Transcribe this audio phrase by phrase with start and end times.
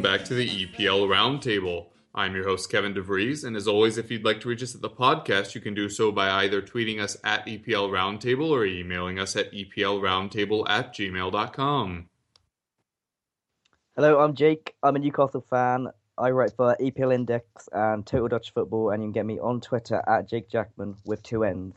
[0.00, 1.88] Welcome back to the EPL Roundtable.
[2.14, 4.80] I'm your host Kevin DeVries, and as always, if you'd like to reach us at
[4.80, 9.18] the podcast, you can do so by either tweeting us at EPL Roundtable or emailing
[9.18, 12.08] us at EPLRoundtable at gmail.com.
[13.94, 14.74] Hello, I'm Jake.
[14.82, 15.88] I'm a Newcastle fan.
[16.16, 19.60] I write for EPL Index and Total Dutch Football, and you can get me on
[19.60, 21.74] Twitter at Jake Jackman with two N's.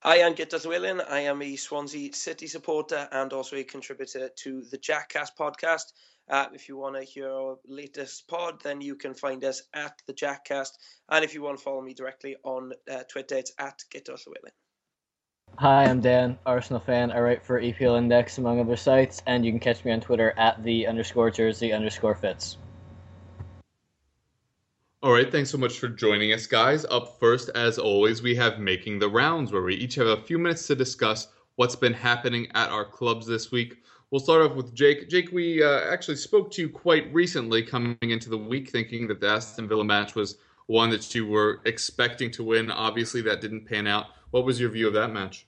[0.00, 1.04] Hi, I'm Guto Llewelyn.
[1.08, 5.92] I am a Swansea City supporter and also a contributor to the Jackcast podcast.
[6.28, 10.00] Uh, if you want to hear our latest pod, then you can find us at
[10.06, 10.70] the Jackcast.
[11.10, 14.52] And if you want to follow me directly on uh, Twitter, it's at Guto Llewelyn.
[15.58, 17.12] Hi, I'm Dan, Arsenal fan.
[17.12, 20.32] I write for EPL Index, among other sites, and you can catch me on Twitter
[20.38, 22.56] at the underscore jersey underscore Fitz.
[25.02, 26.86] All right, thanks so much for joining us, guys.
[26.86, 30.38] Up first, as always, we have Making the Rounds, where we each have a few
[30.38, 33.82] minutes to discuss what's been happening at our clubs this week.
[34.12, 35.08] We'll start off with Jake.
[35.08, 39.20] Jake, we uh, actually spoke to you quite recently coming into the week, thinking that
[39.20, 42.70] the Aston Villa match was one that you were expecting to win.
[42.70, 44.08] Obviously, that didn't pan out.
[44.30, 45.46] What was your view of that match?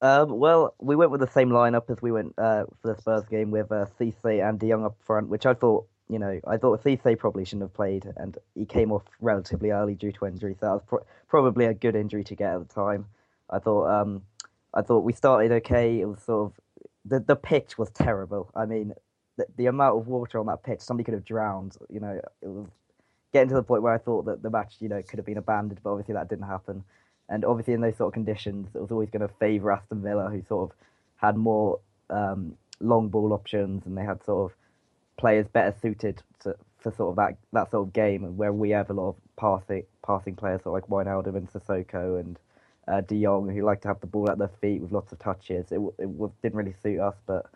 [0.00, 3.24] Um, well, we went with the same lineup as we went uh, for the Spurs
[3.28, 6.56] game with uh, Cisse and De Jong up front, which I thought you know, I
[6.56, 10.54] thought Cisse probably shouldn't have played, and he came off relatively early due to injury.
[10.58, 13.06] So that was pro- probably a good injury to get at the time.
[13.50, 14.22] I thought, um,
[14.72, 16.00] I thought we started okay.
[16.00, 16.60] It was sort of
[17.08, 18.50] the the pitch was terrible.
[18.54, 18.92] I mean,
[19.36, 21.76] the, the amount of water on that pitch, somebody could have drowned.
[21.88, 22.68] You know, it was
[23.32, 25.38] getting to the point where I thought that the match, you know, could have been
[25.38, 26.84] abandoned, but obviously that didn't happen.
[27.28, 30.30] And obviously, in those sort of conditions, it was always going to favour Aston Villa,
[30.30, 30.76] who sort of
[31.16, 31.80] had more
[32.10, 34.56] um, long ball options, and they had sort of
[35.18, 38.88] players better suited to, for sort of that that sort of game, where we have
[38.90, 42.38] a lot of passing passing players, sort of like Wijnaldum and Sissoko and
[42.88, 45.18] uh, De Jong, who like to have the ball at their feet with lots of
[45.18, 45.70] touches.
[45.70, 47.46] It, it didn't really suit us, but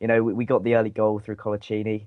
[0.00, 2.06] you know we, we got the early goal through Coloccini.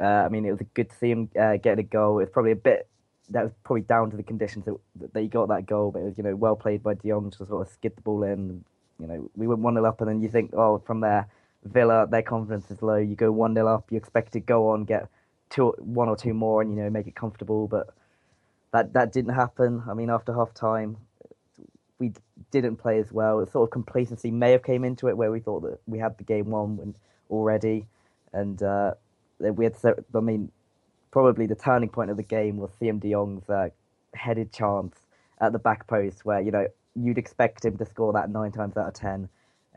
[0.00, 2.20] Uh, I mean, it was good to see him uh, getting a goal.
[2.20, 2.88] It's probably a bit
[3.30, 4.76] that was probably down to the conditions that,
[5.12, 7.30] that he got that goal, but it was you know well played by De Jong
[7.32, 8.64] to sort of skid the ball in.
[9.00, 11.28] You know, we went one 0 up, and then you think, oh, from there
[11.64, 12.96] Villa, their confidence is low.
[12.96, 15.08] You go one 0 up, you expect to go on, get
[15.50, 17.68] two, one or two more, and you know make it comfortable.
[17.68, 17.88] But
[18.72, 19.82] that that didn't happen.
[19.88, 20.96] I mean, after half time,
[21.98, 22.12] we
[22.50, 23.44] didn't play as well.
[23.46, 26.24] Sort of complacency may have came into it, where we thought that we had the
[26.24, 26.94] game won
[27.30, 27.86] already,
[28.32, 28.94] and uh,
[29.38, 29.74] we had.
[30.14, 30.50] I mean,
[31.10, 33.68] probably the turning point of the game was Siem De Jong's uh,
[34.14, 34.96] headed chance
[35.40, 38.76] at the back post, where you know you'd expect him to score that nine times
[38.76, 39.28] out of ten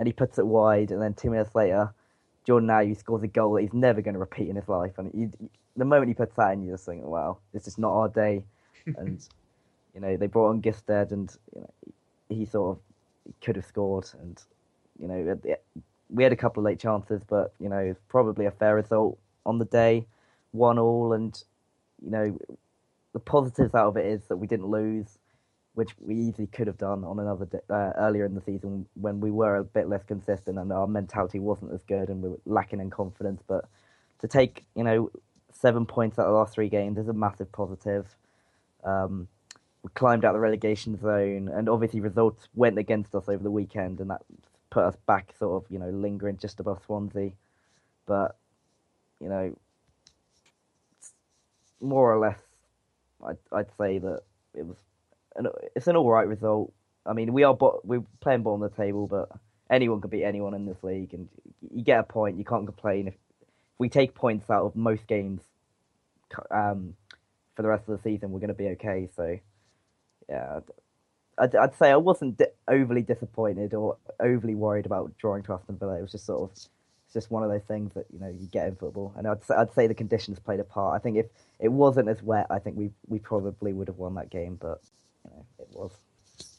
[0.02, 1.94] and he puts it wide, and then two minutes later,
[2.46, 4.98] Jordan Ayew scores a goal that he's never going to repeat in his life.
[4.98, 5.32] And you,
[5.78, 8.44] the moment he puts that in, you're just think, "Wow, this is not our day."
[8.98, 9.24] and
[9.94, 11.74] you know, they brought on Gestede, and you know,
[12.32, 14.10] he sort of could have scored.
[14.22, 14.42] And
[15.00, 15.40] you know,
[16.10, 19.18] we had a couple of late chances, but you know, it's probably a fair result
[19.46, 20.06] on the day,
[20.52, 21.14] one all.
[21.14, 21.42] And
[22.04, 22.38] you know,
[23.14, 25.18] the positives out of it is that we didn't lose
[25.74, 29.22] which we easily could have done on another day, uh, earlier in the season when
[29.22, 32.40] we were a bit less consistent and our mentality wasn't as good and we were
[32.46, 33.42] lacking in confidence.
[33.48, 33.66] But
[34.20, 35.12] to take you know
[35.52, 38.08] seven points out of the last three games is a massive positive.
[38.84, 39.28] Um,
[39.94, 44.10] climbed out the relegation zone, and obviously results went against us over the weekend, and
[44.10, 44.22] that
[44.70, 47.32] put us back sort of you know lingering just above Swansea.
[48.06, 48.36] But
[49.20, 49.56] you know,
[51.80, 52.40] more or less,
[53.26, 54.22] I'd, I'd say that
[54.54, 54.78] it was
[55.36, 56.74] an, it's an all right result.
[57.06, 59.30] I mean, we are bo- we're playing bottom of the table, but
[59.70, 61.28] anyone can beat anyone in this league, and
[61.74, 62.38] you get a point.
[62.38, 63.48] You can't complain if, if
[63.80, 65.42] we take points out of most games
[66.52, 66.96] um,
[67.56, 68.32] for the rest of the season.
[68.32, 69.10] We're going to be okay.
[69.16, 69.40] So,
[70.32, 70.60] yeah,
[71.38, 75.78] I'd, I'd say I wasn't di- overly disappointed or overly worried about drawing to Aston
[75.78, 75.98] Villa.
[75.98, 76.70] It was just sort of it's
[77.14, 79.56] just one of those things that you know you get in football, and I'd say,
[79.56, 80.96] I'd say the conditions played a part.
[80.96, 81.26] I think if
[81.60, 84.82] it wasn't as wet, I think we we probably would have won that game, but
[85.26, 85.92] you know, it was.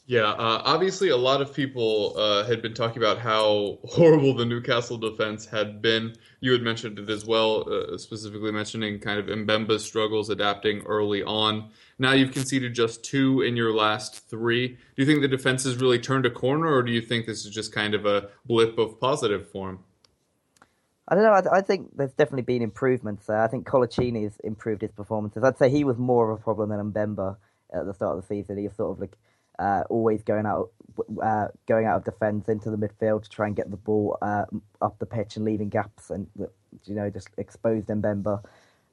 [0.05, 4.43] Yeah, uh, obviously, a lot of people uh, had been talking about how horrible the
[4.43, 6.15] Newcastle defense had been.
[6.41, 11.23] You had mentioned it as well, uh, specifically mentioning kind of Mbemba's struggles adapting early
[11.23, 11.69] on.
[11.99, 14.67] Now you've conceded just two in your last three.
[14.67, 17.45] Do you think the defense has really turned a corner, or do you think this
[17.45, 19.79] is just kind of a blip of positive form?
[21.07, 21.31] I don't know.
[21.31, 23.41] I, I think there's definitely been improvements there.
[23.41, 25.43] I think Coloccini's improved his performances.
[25.45, 27.37] I'd say he was more of a problem than Mbemba
[27.73, 28.57] at the start of the season.
[28.57, 29.17] He was sort of like
[29.59, 30.71] uh, always going out,
[31.21, 34.45] uh, going out of defence into the midfield to try and get the ball uh,
[34.81, 36.27] up the pitch and leaving gaps, and
[36.85, 38.43] you know just exposed Mbemba.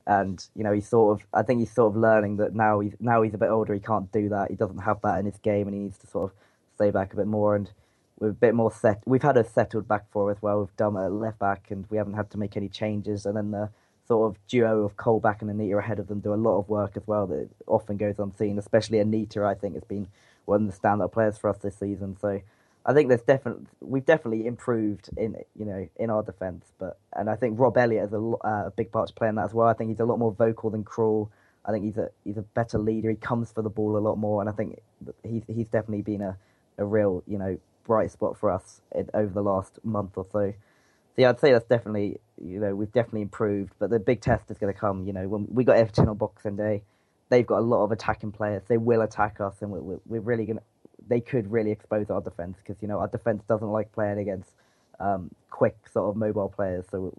[0.06, 2.94] And you know he's sort of, I think he's sort of learning that now he's
[3.00, 3.74] now he's a bit older.
[3.74, 4.50] He can't do that.
[4.50, 6.36] He doesn't have that in his game, and he needs to sort of
[6.74, 7.54] stay back a bit more.
[7.54, 7.70] And
[8.18, 9.02] we're a bit more set.
[9.06, 10.60] We've had a settled back four as well.
[10.60, 13.24] We've done a left back, and we haven't had to make any changes.
[13.24, 13.70] And then the
[14.06, 16.96] sort of duo of Colback and Anita ahead of them do a lot of work
[16.96, 18.58] as well that often goes unseen.
[18.58, 20.06] Especially Anita, I think, has been
[20.44, 22.16] one of the standout players for us this season.
[22.20, 22.40] So
[22.84, 26.72] I think there's definitely we've definitely improved in you know in our defence.
[26.78, 29.34] But and I think Rob Elliott has a, uh, a big part to play in
[29.36, 29.68] that as well.
[29.68, 31.28] I think he's a lot more vocal than Krul.
[31.64, 33.10] I think he's a he's a better leader.
[33.10, 34.80] He comes for the ball a lot more, and I think
[35.22, 36.36] he's he's definitely been a,
[36.78, 40.52] a real you know bright spot for us in, over the last month or so.
[40.52, 44.50] So yeah, I'd say that's definitely you know we've definitely improved, but the big test
[44.50, 45.06] is going to come.
[45.06, 46.82] You know when we got Everton on Boxing Day,
[47.30, 48.62] they've got a lot of attacking players.
[48.68, 50.62] They will attack us, and we're, we're really gonna.
[51.08, 54.50] They could really expose our defense because you know our defense doesn't like playing against
[54.98, 56.84] um, quick sort of mobile players.
[56.90, 57.12] So,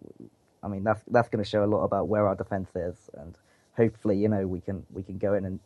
[0.62, 3.36] I mean that's that's going to show a lot about where our defense is, and
[3.76, 5.60] hopefully you know we can we can go in and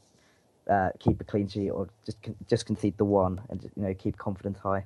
[0.70, 4.18] uh, keep a clean sheet or just just concede the one and you know keep
[4.18, 4.86] confidence high.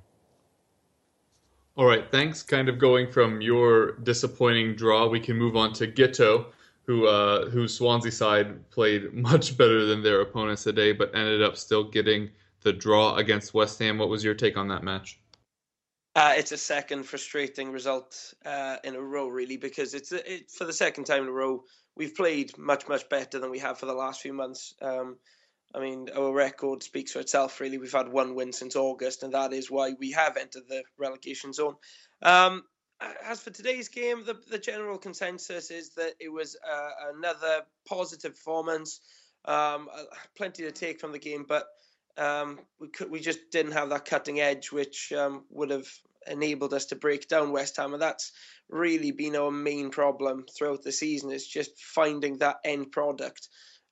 [1.76, 2.44] All right, thanks.
[2.44, 6.48] Kind of going from your disappointing draw, we can move on to Guto
[6.90, 11.84] who uh, Swansea side played much better than their opponents today, but ended up still
[11.84, 12.32] getting
[12.62, 14.00] the draw against West Ham.
[14.00, 15.20] What was your take on that match?
[16.16, 20.66] Uh, it's a second frustrating result uh, in a row, really, because it's it, for
[20.66, 21.64] the second time in a row
[21.96, 24.74] we've played much much better than we have for the last few months.
[24.82, 25.18] Um,
[25.76, 27.60] I mean, our record speaks for itself.
[27.60, 30.82] Really, we've had one win since August, and that is why we have entered the
[30.98, 31.76] relegation zone.
[32.24, 32.64] Um,
[33.26, 38.36] as for today's game, the, the general consensus is that it was uh, another positive
[38.36, 39.00] performance.
[39.46, 40.04] Um, uh,
[40.36, 41.66] plenty to take from the game, but
[42.18, 45.88] um, we could, we just didn't have that cutting edge, which um, would have
[46.28, 48.34] enabled us to break down West Ham, and that's
[48.68, 51.32] really been our main problem throughout the season.
[51.32, 53.48] It's just finding that end product.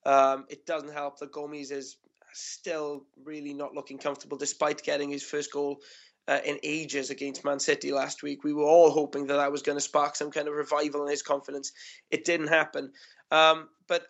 [0.06, 1.98] Um, it doesn't help that Gomis is
[2.34, 5.80] still really not looking comfortable, despite getting his first goal
[6.28, 8.44] uh, in ages against Man City last week.
[8.44, 11.10] We were all hoping that that was going to spark some kind of revival in
[11.10, 11.72] his confidence.
[12.12, 12.92] It didn't happen,
[13.32, 14.08] um, but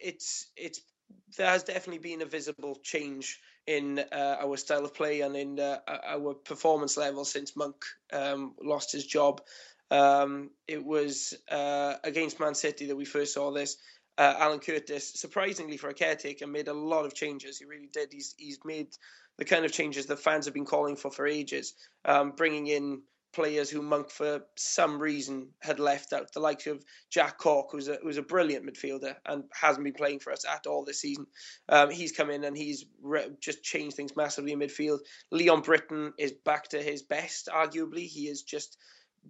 [0.00, 0.80] it's it's
[1.36, 5.58] there has definitely been a visible change in uh, our style of play and in
[5.58, 7.76] uh, our performance level since Monk
[8.12, 9.40] um, lost his job.
[9.90, 13.76] Um, it was uh, against Man City that we first saw this.
[14.16, 17.58] Uh, Alan Curtis, surprisingly for a caretaker, made a lot of changes.
[17.58, 18.12] He really did.
[18.12, 18.88] He's he's made
[19.38, 23.02] the kind of changes that fans have been calling for for ages, um, bringing in
[23.34, 27.88] players who Monk for some reason had left out, the likes of Jack Cork, who's
[27.88, 31.26] a, who's a brilliant midfielder and hasn't been playing for us at all this season.
[31.68, 35.00] Um, he's come in and he's re- just changed things massively in midfield.
[35.32, 38.06] Leon Britton is back to his best, arguably.
[38.06, 38.78] He is just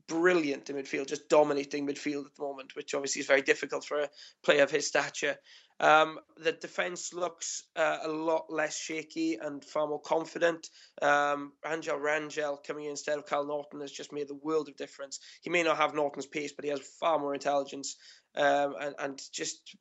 [0.06, 4.00] brilliant in midfield, just dominating midfield at the moment, which obviously is very difficult for
[4.00, 4.08] a
[4.44, 5.36] player of his stature.
[5.80, 10.70] Um, the defence looks uh, a lot less shaky and far more confident.
[11.02, 14.76] Um, Angel Rangel coming in instead of Kyle Naughton has just made the world of
[14.76, 15.20] difference.
[15.42, 17.96] He may not have Naughton's pace, but he has far more intelligence
[18.36, 19.76] um, and, and, just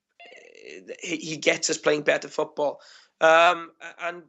[1.02, 2.80] he, he, gets us playing better football.
[3.22, 3.72] Um,
[4.02, 4.24] and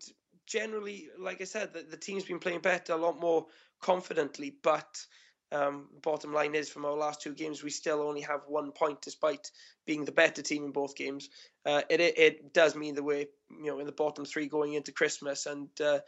[0.47, 3.47] generally, like I said, the, the team's been playing better, a lot more
[3.80, 5.04] confidently, but
[5.52, 9.02] um, bottom line is, from our last two games, we still only have one point,
[9.02, 9.50] despite
[9.86, 11.28] being the better team in both games.
[11.64, 14.74] Uh, it, it, it does mean that we're you know in the bottom three going
[14.74, 16.00] into Christmas, and uh,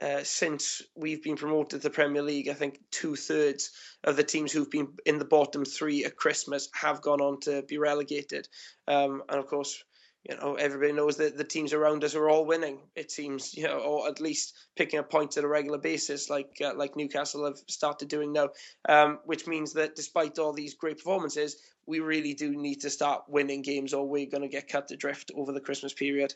[0.00, 3.70] uh, since we've been promoted to the Premier League, I think two thirds
[4.02, 7.62] of the teams who've been in the bottom three at Christmas have gone on to
[7.62, 8.48] be relegated.
[8.88, 9.84] Um, and of course,
[10.28, 12.78] you know, everybody knows that the teams around us are all winning.
[12.94, 16.50] It seems, you know, or at least picking up points at a regular basis, like
[16.62, 18.50] uh, like Newcastle have started doing now.
[18.88, 23.24] Um, which means that despite all these great performances, we really do need to start
[23.28, 26.34] winning games, or we're going to get cut adrift over the Christmas period.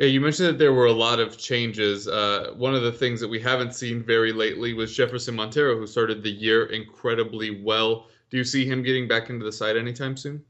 [0.00, 2.06] Yeah, you mentioned that there were a lot of changes.
[2.08, 5.86] Uh, one of the things that we haven't seen very lately was Jefferson Montero, who
[5.86, 8.08] started the year incredibly well.
[8.28, 10.44] Do you see him getting back into the side anytime soon?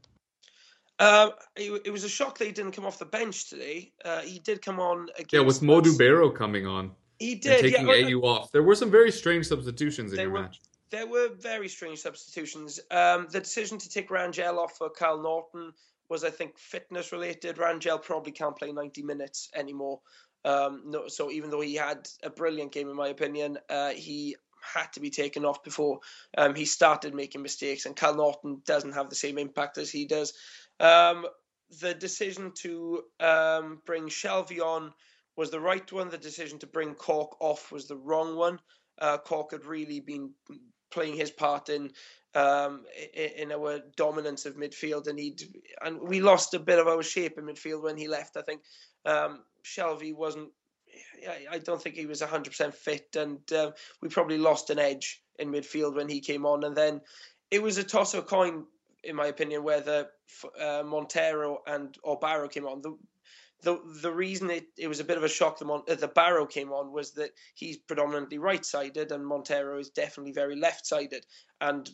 [0.99, 3.91] Um, it, it was a shock that he didn't come off the bench today.
[4.03, 5.33] Uh, he did come on against.
[5.33, 6.91] Yeah, with Modou Barrow coming on.
[7.19, 7.61] He and did.
[7.61, 8.51] taking yeah, Ayew off.
[8.51, 10.59] There were some very strange substitutions in your were- match.
[10.89, 12.79] There were very strange substitutions.
[12.91, 15.73] Um, the decision to take Rangel off for Kyle Naughton
[16.07, 17.57] was, I think, fitness related.
[17.57, 19.99] Rangel probably can't play 90 minutes anymore.
[20.45, 24.37] Um, no, so even though he had a brilliant game, in my opinion, uh, he
[24.61, 25.99] had to be taken off before
[26.37, 27.85] um, he started making mistakes.
[27.85, 30.33] And Kyle Naughton doesn't have the same impact as he does.
[30.79, 31.25] Um,
[31.81, 34.93] the decision to um, bring Shelvey on
[35.35, 36.09] was the right one.
[36.09, 38.59] The decision to bring Cork off was the wrong one.
[38.99, 40.31] Uh, Cork had really been
[40.91, 41.91] playing his part in
[42.33, 45.35] um, in our dominance of midfield, and he
[45.83, 48.37] and we lost a bit of our shape in midfield when he left.
[48.37, 48.61] I think
[49.05, 50.49] um, Shelvey wasn't.
[51.51, 55.51] I- don't think he was 100% fit, and uh, we probably lost an edge in
[55.51, 56.63] midfield when he came on.
[56.63, 57.01] And then
[57.51, 58.65] it was a toss of coin,
[59.03, 60.07] in my opinion, whether
[60.59, 62.81] uh, Montero and or Barrow came on.
[62.81, 62.97] The,
[63.63, 66.07] the the reason it, it was a bit of a shock that Mon- uh, the
[66.07, 70.85] Barrow came on was that he's predominantly right sided and Montero is definitely very left
[70.85, 71.25] sided.
[71.59, 71.89] And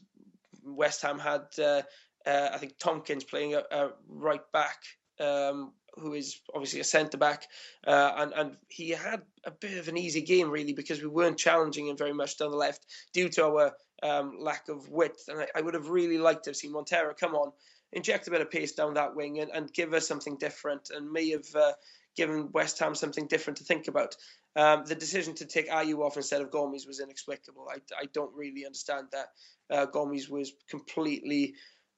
[0.66, 1.84] West Ham had, uh,
[2.26, 4.78] uh, I think, Tomkins playing a, a right back.
[5.20, 7.46] Um, who is obviously a centre back,
[7.86, 11.38] uh, and and he had a bit of an easy game really because we weren't
[11.38, 15.28] challenging him very much down the left due to our um, lack of width.
[15.28, 17.52] And I, I would have really liked to have seen Montero come on,
[17.92, 21.12] inject a bit of pace down that wing, and, and give us something different, and
[21.12, 21.72] may have uh,
[22.16, 24.16] given West Ham something different to think about.
[24.56, 27.68] Um, the decision to take Ayew off instead of Gomis was inexplicable.
[27.70, 29.28] I, I don't really understand that.
[29.70, 31.56] Uh, Gomis was completely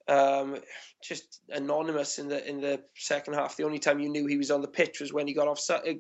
[0.08, 0.58] um,
[1.02, 3.58] just anonymous in the in the second half.
[3.58, 6.00] The only time you knew he was on the pitch was when he got offside,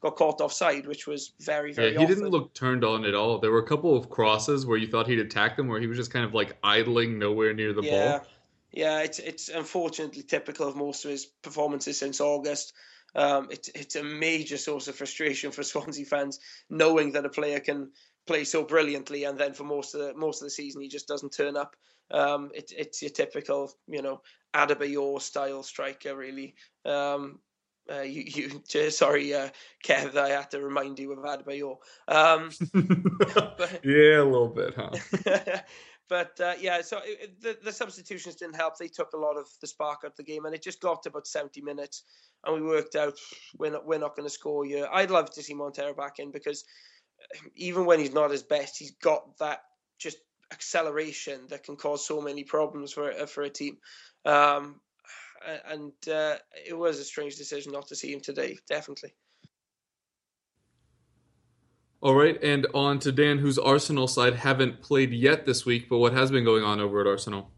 [0.00, 1.92] got caught offside, which was very very.
[1.92, 2.16] Yeah, he often.
[2.16, 3.38] didn't look turned on at all.
[3.38, 5.96] There were a couple of crosses where you thought he'd attack them, where he was
[5.96, 8.18] just kind of like idling nowhere near the yeah.
[8.18, 8.26] ball.
[8.72, 12.74] Yeah, it's it's unfortunately typical of most of his performances since August.
[13.16, 16.38] Um, it's it's a major source of frustration for Swansea fans,
[16.70, 17.90] knowing that a player can
[18.26, 21.08] play so brilliantly, and then for most of the most of the season he just
[21.08, 21.74] doesn't turn up.
[22.10, 24.20] Um, it, it's your typical, you know,
[24.54, 26.54] Adebayor style striker, really.
[26.84, 27.40] Um,
[27.90, 29.48] uh, you, you, sorry, uh,
[29.84, 31.76] Kev, I had to remind you of Adebayor.
[32.08, 32.50] Um,
[33.58, 35.60] but, yeah, a little bit, huh?
[36.08, 38.76] But uh, yeah, so it, it- the, the substitutions didn't help.
[38.78, 41.02] They took a lot of the spark out of the game, and it just got
[41.02, 42.04] to about 70 minutes,
[42.44, 43.14] and we worked out
[43.58, 44.88] we're not, we're not going to score here.
[44.92, 46.64] I'd love to see Montero back in because
[47.54, 49.60] even when he's not his best, he's got that
[49.98, 50.18] just
[50.52, 53.78] acceleration that can cause so many problems for for a team.
[54.24, 54.80] Um,
[55.68, 56.36] and uh,
[56.66, 59.14] it was a strange decision not to see him today, definitely.
[62.06, 65.98] All right, and on to Dan, whose Arsenal side haven't played yet this week, but
[65.98, 67.50] what has been going on over at Arsenal?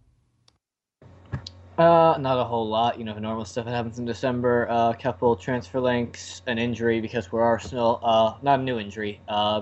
[1.77, 2.99] Uh, not a whole lot.
[2.99, 4.65] You know, normal stuff that happens in December.
[4.65, 8.01] A uh, couple transfer links, an injury because we're Arsenal.
[8.03, 9.21] Uh, not a new injury.
[9.29, 9.61] Uh,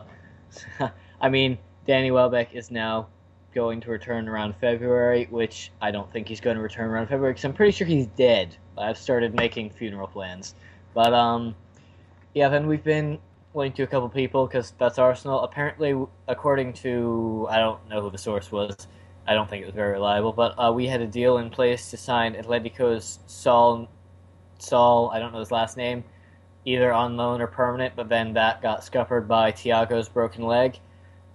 [1.20, 3.08] I mean, Danny Welbeck is now
[3.56, 7.32] going to return around February, which I don't think he's going to return around February
[7.32, 8.56] because I'm pretty sure he's dead.
[8.78, 10.54] I've started making funeral plans.
[10.94, 11.56] But, um,
[12.34, 13.18] yeah, then we've been
[13.56, 15.40] linked to a couple people because that's Arsenal.
[15.40, 15.94] Apparently,
[16.28, 18.86] according to, I don't know who the source was,
[19.26, 21.90] I don't think it was very reliable, but uh, we had a deal in place
[21.90, 23.88] to sign Atletico's Saul,
[24.58, 26.04] Saul, I don't know his last name,
[26.64, 30.78] either on loan or permanent, but then that got scuppered by Thiago's broken leg.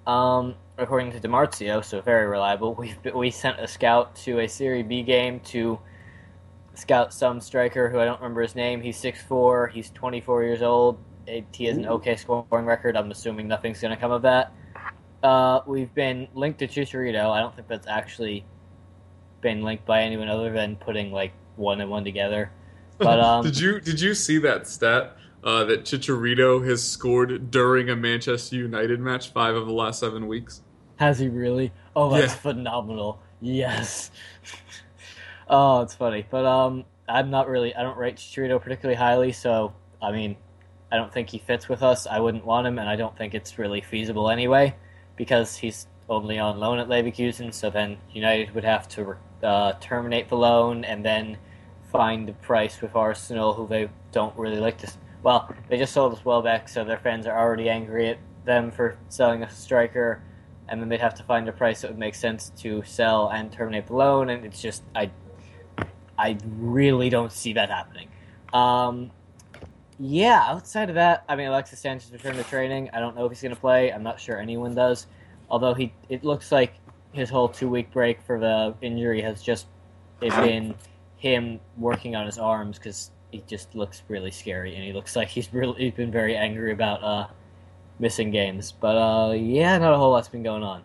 [0.06, 4.48] Um, according to Di Marzio, so very reliable, we we sent a scout to a
[4.48, 5.80] Serie B game to
[6.76, 8.82] scout some striker who I don't remember his name.
[8.82, 10.98] He's 6'4", he's 24 years old.
[11.54, 12.98] He has an okay scoring record.
[12.98, 14.52] I'm assuming nothing's going to come of that.
[15.24, 17.30] Uh, we've been linked to Chicharito.
[17.30, 18.44] I don't think that's actually
[19.42, 22.52] been linked by anyone other than putting like one and one together.
[22.98, 27.90] But um, did you did you see that stat uh, that Chicharito has scored during
[27.90, 30.62] a Manchester United match five of the last seven weeks?
[30.98, 31.72] has he really?
[31.96, 32.40] Oh, that's Yeah.
[32.40, 33.20] phenomenal.
[33.42, 34.12] Yes.
[35.50, 37.76] oh, it's funny, but um, I'm not really.
[37.76, 40.36] I don't rate Chicharito particularly highly, so I mean,
[40.92, 42.06] I don't think he fits with us.
[42.06, 44.76] I wouldn't want him, and I don't think it's really feasible anyway,
[45.16, 47.54] because he's only on loan at Leverkusen.
[47.54, 51.38] So then United would have to uh, terminate the loan and then
[51.92, 54.92] find the price with Arsenal, who they don't really like to.
[55.24, 58.98] Well, they just sold us Welbeck, so their fans are already angry at them for
[59.10, 60.22] selling a striker,
[60.68, 63.52] and then they'd have to find a price that would make sense to sell and
[63.52, 65.12] terminate the loan, and it's just I,
[66.18, 68.08] I really don't see that happening.
[68.52, 69.12] Um,
[70.02, 72.90] yeah, outside of that, I mean, Alexis Sanchez returned to training.
[72.92, 73.94] I don't know if he's going to play.
[73.94, 75.06] I'm not sure anyone does.
[75.48, 76.74] Although he, it looks like
[77.12, 79.68] his whole two week break for the injury has just
[80.20, 80.74] been
[81.18, 85.28] him working on his arms because he just looks really scary and he looks like
[85.28, 87.28] he's really he's been very angry about uh,
[88.00, 88.72] missing games.
[88.72, 90.82] But uh, yeah, not a whole lot's been going on.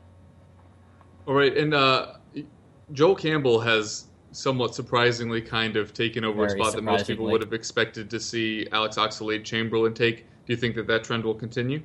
[1.27, 2.15] All right, and uh,
[2.93, 7.25] Joel Campbell has somewhat surprisingly kind of taken over very a spot that most people
[7.25, 10.26] would have expected to see Alex Oxlade Chamberlain take.
[10.45, 11.83] Do you think that that trend will continue?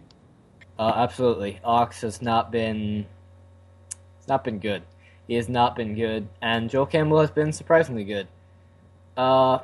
[0.77, 1.60] Uh, absolutely.
[1.63, 3.05] Ox has not been
[4.20, 4.84] it's not been good.
[5.27, 8.27] He has not been good, and Joel Campbell has been surprisingly good.
[9.15, 9.60] Uh,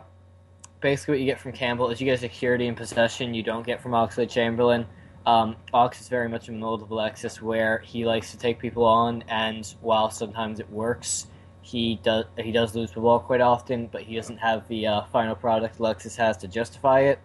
[0.80, 3.82] basically, what you get from Campbell is you get security and possession you don't get
[3.82, 4.86] from Oxlade Chamberlain.
[5.26, 8.86] Um, Ox is very much a mold of Alexis, where he likes to take people
[8.86, 11.28] on, and while sometimes it works,
[11.68, 15.02] he does he does lose the ball quite often, but he doesn't have the uh,
[15.12, 17.20] final product Alexis has to justify it.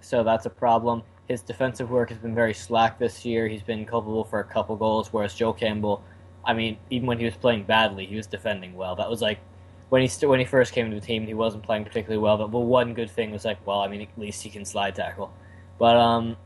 [0.00, 1.02] So that's a problem.
[1.28, 3.48] His defensive work has been very slack this year.
[3.48, 6.04] He's been culpable for a couple goals, whereas Joe Campbell,
[6.44, 8.96] I mean, even when he was playing badly, he was defending well.
[8.96, 9.38] That was like
[9.88, 12.36] when he st- when he first came to the team, he wasn't playing particularly well.
[12.36, 14.94] But, but one good thing was like, well, I mean, at least he can slide
[14.94, 15.32] tackle.
[15.78, 16.36] But um,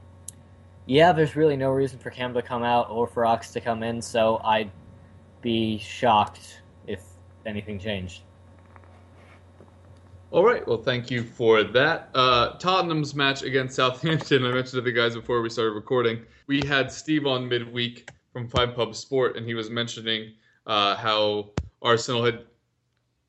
[0.87, 3.83] yeah, there's really no reason for Cam to come out or for Ox to come
[3.83, 4.71] in, so I'd
[5.41, 6.62] be shocked
[7.47, 8.23] anything changed.
[10.31, 10.67] All right.
[10.67, 12.09] Well, thank you for that.
[12.15, 14.47] Uh, Tottenham's match against Southampton.
[14.47, 16.23] I mentioned to the guys before we started recording.
[16.47, 20.33] We had Steve on midweek from Five Pub Sport, and he was mentioning
[20.67, 21.51] uh, how
[21.83, 22.47] Arsenal had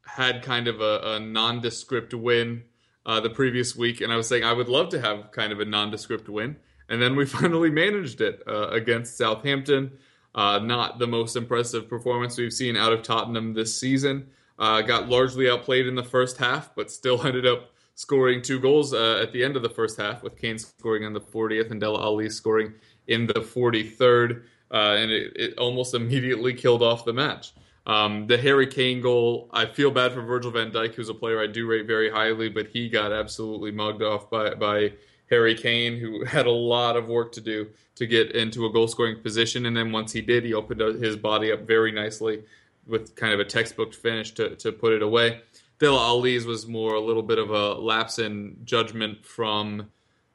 [0.05, 2.63] had kind of a, a nondescript win
[3.05, 5.59] uh, the previous week, and I was saying I would love to have kind of
[5.59, 6.55] a nondescript win.
[6.89, 9.91] And then we finally managed it uh, against Southampton.
[10.35, 14.27] Uh, not the most impressive performance we've seen out of Tottenham this season.
[14.57, 18.93] Uh, got largely outplayed in the first half, but still ended up scoring two goals
[18.93, 21.79] uh, at the end of the first half, with Kane scoring in the 40th and
[21.79, 22.73] Dele Alli scoring
[23.07, 24.43] in the 43rd.
[24.71, 27.53] Uh, and it, it, almost immediately killed off the match.
[27.85, 31.41] Um, the Harry Kane goal, I feel bad for Virgil van Dijk, who's a player
[31.41, 34.93] I do rate very highly, but he got absolutely mugged off by, by
[35.29, 38.87] Harry Kane, who had a lot of work to do to get into a goal
[38.87, 39.65] scoring position.
[39.65, 42.43] And then once he did, he opened his body up very nicely
[42.87, 45.41] with kind of a textbook finish to, to put it away.
[45.79, 49.89] Dele Alli's was more a little bit of a lapse in judgment from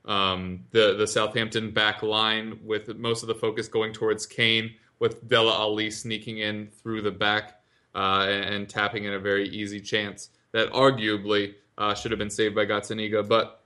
[0.05, 5.29] um, the the Southampton back line, with most of the focus going towards Kane, with
[5.29, 7.61] Dele Alli sneaking in through the back
[7.95, 12.31] uh, and, and, tapping in a very easy chance that arguably uh, should have been
[12.31, 13.27] saved by Gazzaniga.
[13.27, 13.63] But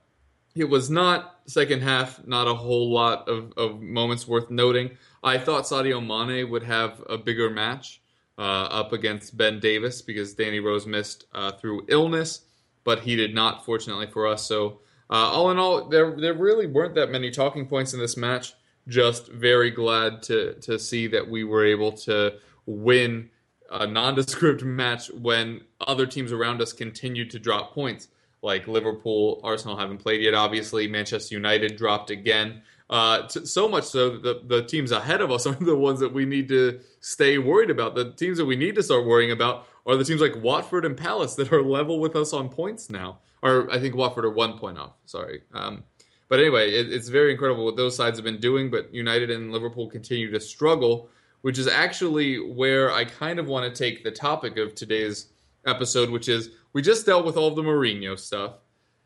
[0.55, 4.91] it was not second half, not a whole lot of, of moments worth noting.
[5.23, 8.01] I thought Sadio Mane would have a bigger match
[8.37, 12.41] uh, up against Ben Davies because Danny Rose missed uh, through illness,
[12.83, 14.45] but he did not, fortunately for us.
[14.45, 18.17] So, uh, all in all, there there really weren't that many talking points in this
[18.17, 18.53] match.
[18.87, 22.35] Just very glad to to see that we were able to
[22.65, 23.29] win
[23.71, 28.07] a nondescript match when other teams around us continued to drop points
[28.43, 30.33] like Liverpool, Arsenal haven't played yet.
[30.33, 32.61] Obviously, Manchester United dropped again.
[32.89, 36.01] Uh, t- so much so that the, the teams ahead of us are the ones
[36.01, 37.95] that we need to stay worried about.
[37.95, 40.95] The teams that we need to start worrying about are the teams like Watford and
[40.95, 43.19] Palace that are level with us on points now.
[43.41, 44.93] Or I think Watford are one point off.
[45.05, 45.41] Sorry.
[45.53, 45.83] Um,
[46.29, 48.69] but anyway, it, it's very incredible what those sides have been doing.
[48.69, 51.09] But United and Liverpool continue to struggle,
[51.41, 55.27] which is actually where I kind of want to take the topic of today's
[55.65, 58.55] episode, which is we just dealt with all of the Mourinho stuff.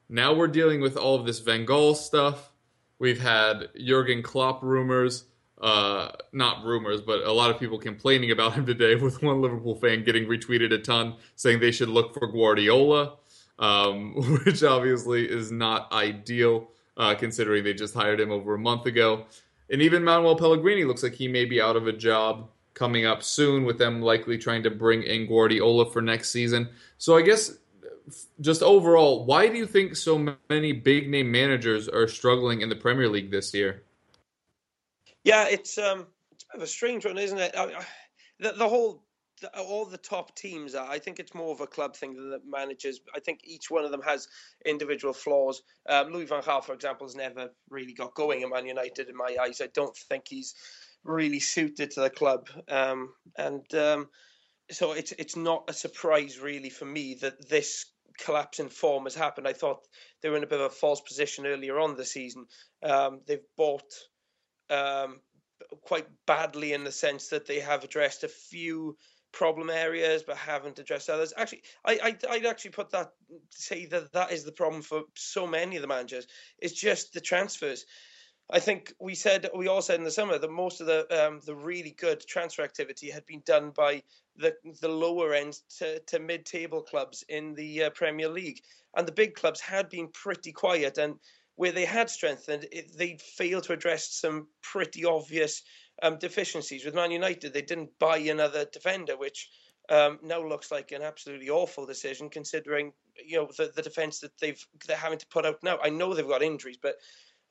[0.09, 2.51] Now we're dealing with all of this Van Gaal stuff.
[2.97, 5.25] We've had Jurgen Klopp rumors,
[5.61, 8.95] uh, not rumors, but a lot of people complaining about him today.
[9.01, 13.17] With one Liverpool fan getting retweeted a ton, saying they should look for Guardiola,
[13.59, 14.13] um,
[14.45, 19.25] which obviously is not ideal, uh, considering they just hired him over a month ago.
[19.69, 23.23] And even Manuel Pellegrini looks like he may be out of a job coming up
[23.23, 26.69] soon, with them likely trying to bring in Guardiola for next season.
[26.97, 27.57] So I guess
[28.39, 32.75] just overall, why do you think so many big name managers are struggling in the
[32.75, 33.83] Premier League this year?
[35.23, 37.53] Yeah, it's um, it's a bit of a strange one, isn't it?
[37.57, 37.85] I, I,
[38.39, 39.03] the, the whole
[39.57, 40.89] all the top teams are.
[40.89, 43.01] I think it's more of a club thing than the managers.
[43.15, 44.27] I think each one of them has
[44.65, 45.61] individual flaws.
[45.87, 49.15] Um, Louis van Gaal, for example, has never really got going at Man United in
[49.15, 49.61] my eyes.
[49.61, 50.55] I don't think he's
[51.07, 52.49] really suited to the club.
[52.69, 54.09] Um, and um,
[54.71, 57.85] so it's it's not a surprise really for me that this
[58.17, 59.47] collapse in form has happened.
[59.47, 59.87] I thought
[60.21, 62.45] they were in a bit of a false position earlier on the season.
[62.83, 63.93] Um, they've bought
[64.69, 65.21] um,
[65.81, 68.97] quite badly in the sense that they have addressed a few
[69.31, 71.33] problem areas but haven't addressed others.
[71.37, 73.11] Actually, I, I would actually put that
[73.51, 76.27] say that that is the problem for so many of the managers.
[76.59, 77.85] It's just the transfers
[78.49, 81.41] I think we said we all said in the summer that most of the um,
[81.45, 84.03] the really good transfer activity had been done by
[84.37, 88.61] the the lower end to, to mid table clubs in the uh, Premier League,
[88.95, 90.97] and the big clubs had been pretty quiet.
[90.97, 91.15] And
[91.55, 95.63] where they had strengthened, it, they failed to address some pretty obvious
[96.01, 96.85] um, deficiencies.
[96.85, 99.49] With Man United, they didn't buy another defender, which
[99.89, 102.93] um, now looks like an absolutely awful decision considering
[103.25, 105.79] you know the, the defense that they've they're having to put out now.
[105.83, 106.95] I know they've got injuries, but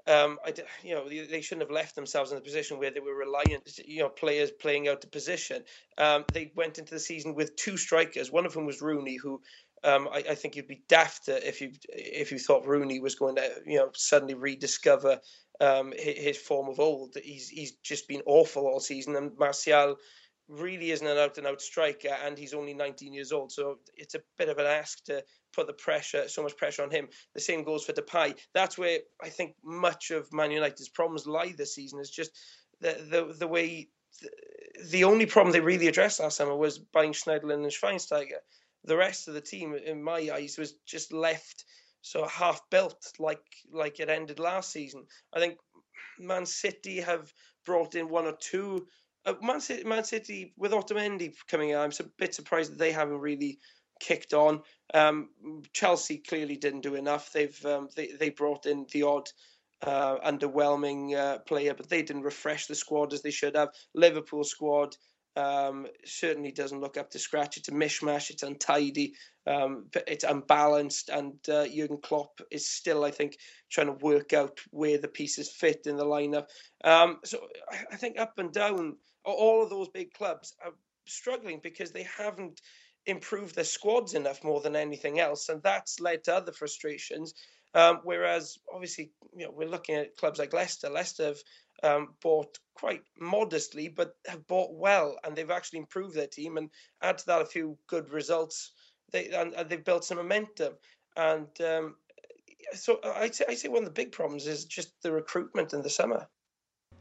[0.09, 3.17] um, I, you know, they shouldn't have left themselves in a position where they were
[3.17, 5.65] reliant, you know, players playing out the position.
[5.99, 8.31] Um, they went into the season with two strikers.
[8.31, 9.41] One of whom was Rooney, who
[9.85, 13.37] um, I, I, think you'd be daft if you if you thought Rooney was going
[13.37, 15.21] to, you know, suddenly rediscover
[15.61, 17.17] um, his, his, form of old.
[17.23, 19.97] He's he's just been awful all season, and Martial
[20.49, 23.53] really isn't an out and out striker, and he's only 19 years old.
[23.53, 26.91] So it's a bit of an ask to put the pressure, so much pressure on
[26.91, 27.09] him.
[27.35, 28.37] The same goes for Depay.
[28.55, 32.01] That's where I think much of Man United's problems lie this season.
[32.01, 32.31] Is just
[32.81, 33.89] the the the way.
[34.91, 38.39] The, only problem they really addressed last summer was buying Schneiderlin and Schweinsteiger.
[38.85, 41.65] The rest of the team, in my eyes, was just left
[42.01, 45.05] so half built like like it ended last season.
[45.35, 45.59] I think
[46.19, 47.33] Man City have
[47.65, 49.06] brought in one or two uh,
[49.43, 53.19] Man, City, Man City with Otamendi coming out, I'm a bit surprised that they haven't
[53.19, 53.59] really
[54.01, 54.63] kicked on.
[54.95, 55.31] Um,
[55.73, 57.33] Chelsea clearly didn't do enough.
[57.33, 59.29] They've um, they they brought in the odd
[59.83, 63.71] uh, underwhelming uh, player, but they didn't refresh the squad as they should have.
[63.95, 64.97] Liverpool squad
[65.37, 67.57] um, certainly doesn't look up to scratch.
[67.57, 68.31] It's a mishmash.
[68.31, 69.15] It's untidy.
[69.47, 73.37] Um, it's unbalanced, and uh, Jurgen Klopp is still, I think,
[73.71, 76.47] trying to work out where the pieces fit in the lineup.
[76.83, 77.47] Um, so
[77.93, 78.97] I think up and down,
[79.33, 80.73] all of those big clubs are
[81.07, 82.61] struggling because they haven't
[83.07, 87.35] improved their squads enough more than anything else, and that's led to other frustrations.
[87.75, 90.89] Um, whereas, obviously, you know, we're looking at clubs like Leicester.
[90.89, 91.39] Leicester have
[91.83, 96.57] um, bought quite modestly, but have bought well, and they've actually improved their team.
[96.57, 96.71] And
[97.03, 98.73] add to that a few good results,
[99.13, 100.75] they and, and they've built some momentum.
[101.17, 101.97] And um,
[102.75, 105.83] so I'd say, I'd say one of the big problems is just the recruitment in
[105.83, 106.27] the summer.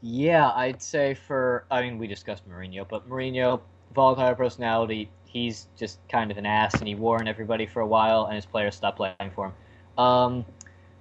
[0.08, 3.60] Yeah, I'd say for I mean we discussed Mourinho, but Mourinho,
[3.92, 8.26] volatile personality, he's just kind of an ass, and he warned everybody for a while,
[8.26, 10.04] and his players stopped playing for him.
[10.04, 10.44] Um,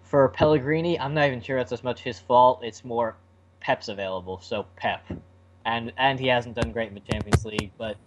[0.01, 2.61] for Pellegrini, I'm not even sure that's as much his fault.
[2.63, 3.15] It's more
[3.59, 5.05] Pep's available, so Pep,
[5.65, 7.97] and and he hasn't done great in the Champions League, but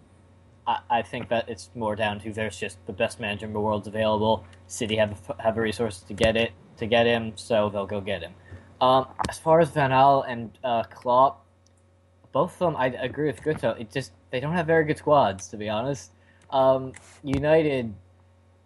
[0.66, 3.60] I, I think that it's more down to there's just the best manager in the
[3.60, 4.44] world's available.
[4.66, 8.20] City have have the resources to get it to get him, so they'll go get
[8.20, 8.34] him.
[8.80, 11.44] Um, as far as Van Gaal and uh, Klopp,
[12.32, 13.78] both of them, I agree with Guto.
[13.80, 16.12] It just they don't have very good squads, to be honest.
[16.50, 17.94] Um, United,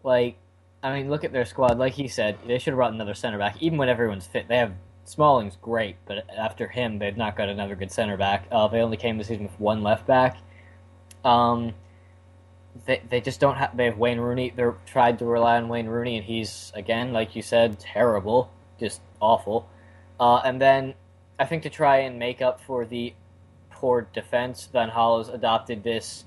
[0.04, 0.36] like,
[0.82, 1.78] I mean, look at their squad.
[1.78, 3.56] Like he said, they should have brought another center back.
[3.60, 4.72] Even when everyone's fit, they have
[5.04, 8.46] Smalling's great, but after him, they've not got another good center back.
[8.52, 10.36] Uh, they only came this season with one left back.
[11.24, 11.74] Um,
[12.86, 13.76] they they just don't have.
[13.76, 14.52] They have Wayne Rooney.
[14.54, 19.00] They're tried to rely on Wayne Rooney, and he's again, like you said, terrible, just
[19.20, 19.68] awful.
[20.18, 20.94] Uh, and then
[21.38, 23.14] I think to try and make up for the
[23.70, 26.24] poor defense, Van has adopted this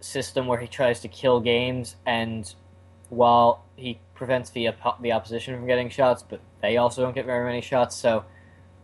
[0.00, 2.54] system where he tries to kill games, and
[3.08, 7.44] while he prevents the the opposition from getting shots, but they also don't get very
[7.44, 7.96] many shots.
[7.96, 8.24] So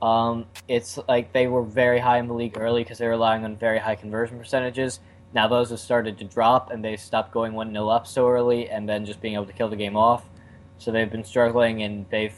[0.03, 3.45] um, it's like they were very high in the league early because they were relying
[3.45, 5.01] on very high conversion percentages.
[5.33, 8.69] Now those have started to drop, and they stopped going one 0 up so early,
[8.71, 10.25] and then just being able to kill the game off.
[10.79, 12.35] So they've been struggling, and they've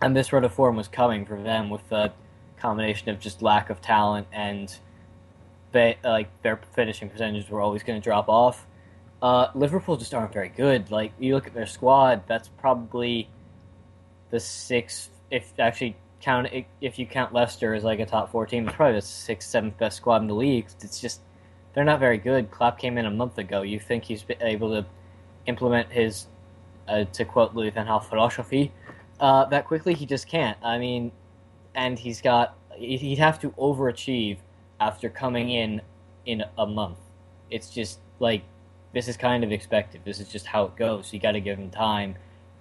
[0.00, 2.12] and this sort of form was coming for them with the
[2.58, 4.78] combination of just lack of talent and
[6.02, 8.66] like their finishing percentages were always going to drop off.
[9.20, 10.90] Uh, Liverpool just aren't very good.
[10.90, 13.28] Like you look at their squad, that's probably
[14.30, 15.10] the sixth.
[15.30, 16.48] If actually count
[16.80, 19.76] if you count Leicester as like a top four team, it's probably the sixth, seventh
[19.76, 20.66] best squad in the league.
[20.80, 21.20] It's just
[21.74, 22.50] they're not very good.
[22.50, 23.62] Klopp came in a month ago.
[23.62, 24.86] You think he's able to
[25.44, 26.26] implement his,
[26.88, 28.72] uh, to quote Louis van Gaal, philosophy
[29.20, 29.94] uh, that quickly?
[29.94, 30.58] He just can't.
[30.62, 31.12] I mean,
[31.74, 34.38] and he's got he'd have to overachieve
[34.80, 35.80] after coming in
[36.26, 36.98] in a month.
[37.50, 38.42] It's just like
[38.92, 40.02] this is kind of expected.
[40.04, 41.12] This is just how it goes.
[41.12, 42.16] You got to give him time.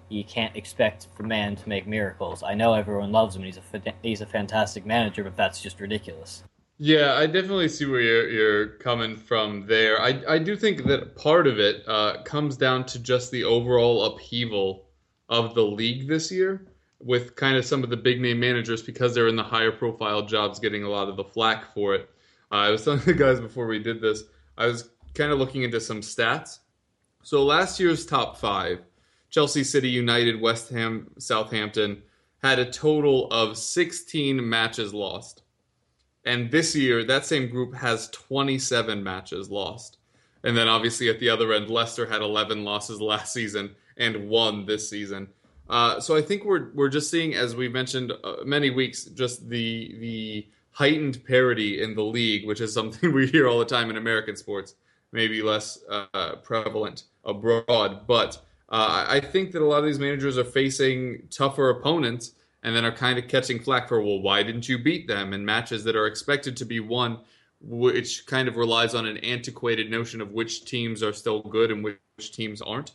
[0.09, 2.43] You can't expect the man to make miracles.
[2.43, 3.43] I know everyone loves him.
[3.43, 6.43] He's a he's a fantastic manager, but that's just ridiculous.
[6.77, 10.01] Yeah, I definitely see where you're, you're coming from there.
[10.01, 14.03] I, I do think that part of it uh, comes down to just the overall
[14.03, 14.84] upheaval
[15.29, 16.67] of the league this year
[16.99, 20.21] with kind of some of the big name managers because they're in the higher profile
[20.21, 22.09] jobs getting a lot of the flack for it.
[22.51, 24.23] Uh, I was telling the guys before we did this,
[24.57, 26.59] I was kind of looking into some stats.
[27.23, 28.79] So last year's top five
[29.29, 32.01] Chelsea, City, United, West Ham, Southampton
[32.41, 35.41] had a total of 16 matches lost.
[36.25, 39.97] And this year, that same group has 27 matches lost.
[40.43, 44.65] And then obviously at the other end, Leicester had 11 losses last season and one
[44.65, 45.27] this season.
[45.69, 49.49] Uh, so I think we're we're just seeing, as we've mentioned uh, many weeks, just
[49.49, 53.89] the the heightened parity in the league, which is something we hear all the time
[53.89, 54.75] in American sports,
[55.11, 58.05] maybe less uh, prevalent abroad.
[58.05, 58.35] But
[58.69, 62.83] uh, I think that a lot of these managers are facing tougher opponents and then
[62.83, 65.95] are kind of catching flack for, well, why didn't you beat them in matches that
[65.95, 67.19] are expected to be won,
[67.61, 71.83] which kind of relies on an antiquated notion of which teams are still good and
[71.83, 71.99] which
[72.31, 72.93] teams aren't.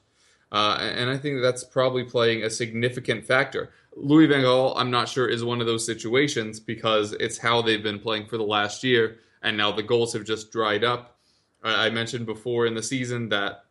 [0.53, 3.71] Uh, and I think that's probably playing a significant factor.
[3.95, 7.83] Louis Van Gaal, I'm not sure, is one of those situations because it's how they've
[7.83, 11.17] been playing for the last year, and now the goals have just dried up.
[11.63, 13.65] I mentioned before in the season that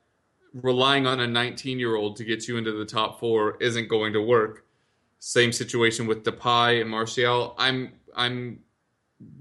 [0.53, 4.13] relying on a 19 year old to get you into the top four isn't going
[4.13, 4.65] to work.
[5.19, 7.55] Same situation with Depay and Martial.
[7.57, 8.59] I'm I'm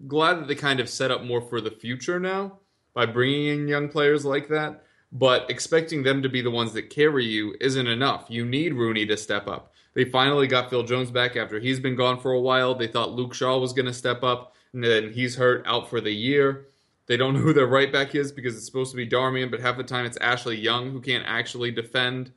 [0.06, 2.58] glad that they kind of set up more for the future now
[2.94, 4.84] by bringing in young players like that.
[5.10, 8.26] But expecting them to be the ones that carry you isn't enough.
[8.28, 9.72] You need Rooney to step up.
[9.94, 12.74] They finally got Phil Jones back after he's been gone for a while.
[12.74, 16.00] They thought Luke Shaw was going to step up, and then he's hurt out for
[16.00, 16.66] the year.
[17.06, 19.60] They don't know who their right back is because it's supposed to be Darmian, but
[19.60, 22.32] half the time it's Ashley Young who can't actually defend.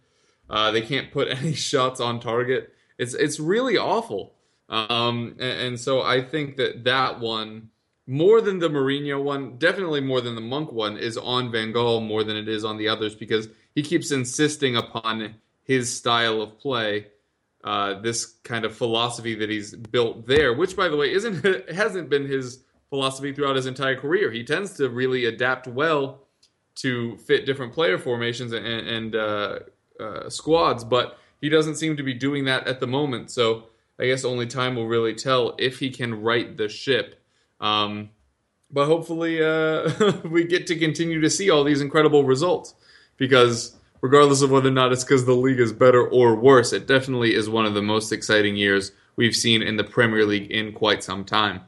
[0.50, 2.74] Uh, they can't put any shots on target.
[2.98, 4.34] It's it's really awful.
[4.70, 7.72] Um, and, and, so I think that that one,
[8.12, 12.06] more than the Mourinho one, definitely more than the Monk one, is on Van Gaal
[12.06, 16.60] more than it is on the others because he keeps insisting upon his style of
[16.60, 17.08] play.
[17.63, 22.10] Uh, this kind of philosophy that he's built there, which by the way isn't hasn't
[22.10, 24.30] been his philosophy throughout his entire career.
[24.30, 26.24] He tends to really adapt well
[26.76, 29.60] to fit different player formations and, and uh,
[30.02, 33.32] uh, squads, but he doesn't seem to be doing that at the moment.
[33.32, 37.21] So I guess only time will really tell if he can right the ship.
[37.62, 38.10] Um,
[38.71, 39.91] but hopefully, uh,
[40.30, 42.74] we get to continue to see all these incredible results
[43.17, 46.88] because regardless of whether or not it's because the league is better or worse, it
[46.88, 50.74] definitely is one of the most exciting years we've seen in the Premier League in
[50.74, 51.62] quite some time.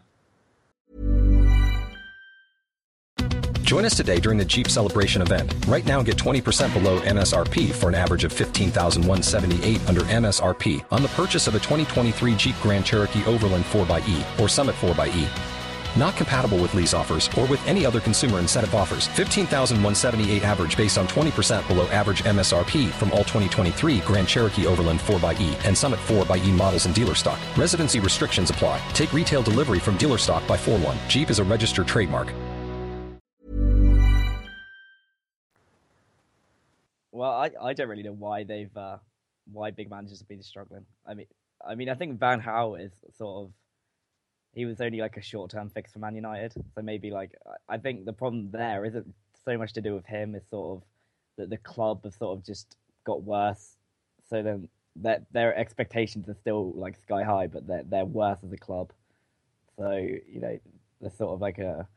[3.62, 5.52] Join us today during the Jeep Celebration event.
[5.68, 11.08] Right now, get 20% below MSRP for an average of 15178 under MSRP on the
[11.10, 15.53] purchase of a 2023 Jeep Grand Cherokee Overland 4xE or Summit 4xE.
[15.96, 19.08] Not compatible with lease offers or with any other consumer incentive offers.
[19.08, 25.66] 15,178 average based on 20% below average MSRP from all 2023 Grand Cherokee Overland 4xE
[25.66, 27.40] and Summit 4xE models in dealer stock.
[27.58, 28.82] Residency restrictions apply.
[28.94, 30.98] Take retail delivery from dealer stock by 4 1.
[31.08, 32.34] Jeep is a registered trademark.
[37.12, 38.98] Well, I, I don't really know why they've uh,
[39.52, 40.86] why big managers have been struggling.
[41.08, 41.28] I mean,
[41.66, 43.52] I mean, I think Van Gaal is sort of
[44.54, 47.36] he was only like a short term fix for Man United, so maybe like
[47.68, 49.14] I think the problem there isn't
[49.46, 50.36] so much to do with him.
[50.36, 50.84] It's sort of
[51.38, 53.78] that the club have sort of just got worse.
[54.30, 58.52] So then that their expectations are still like sky high, but they're they're worse as
[58.52, 58.92] a club.
[59.78, 60.60] So you know,
[61.02, 61.88] there's sort of like a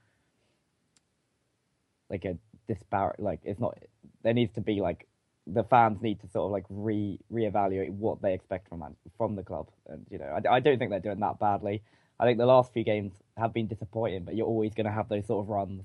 [2.08, 2.36] like a
[2.68, 3.76] disparate like it's not
[4.22, 5.06] there needs to be like
[5.46, 8.82] the fans need to sort of like re reevaluate what they expect from
[9.16, 11.82] from the club, and you know I, I don't think they're doing that badly.
[12.18, 15.08] I think the last few games have been disappointing, but you're always going to have
[15.08, 15.82] those sort of runs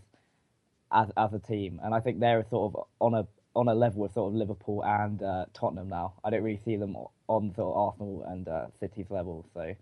[0.91, 4.01] as as a team, and I think they're sort of on a on a level
[4.01, 6.13] with sort of Liverpool and uh, Tottenham now.
[6.23, 6.95] I don't really see them
[7.27, 9.45] on sort of Arsenal and uh, City's level.
[9.53, 9.75] So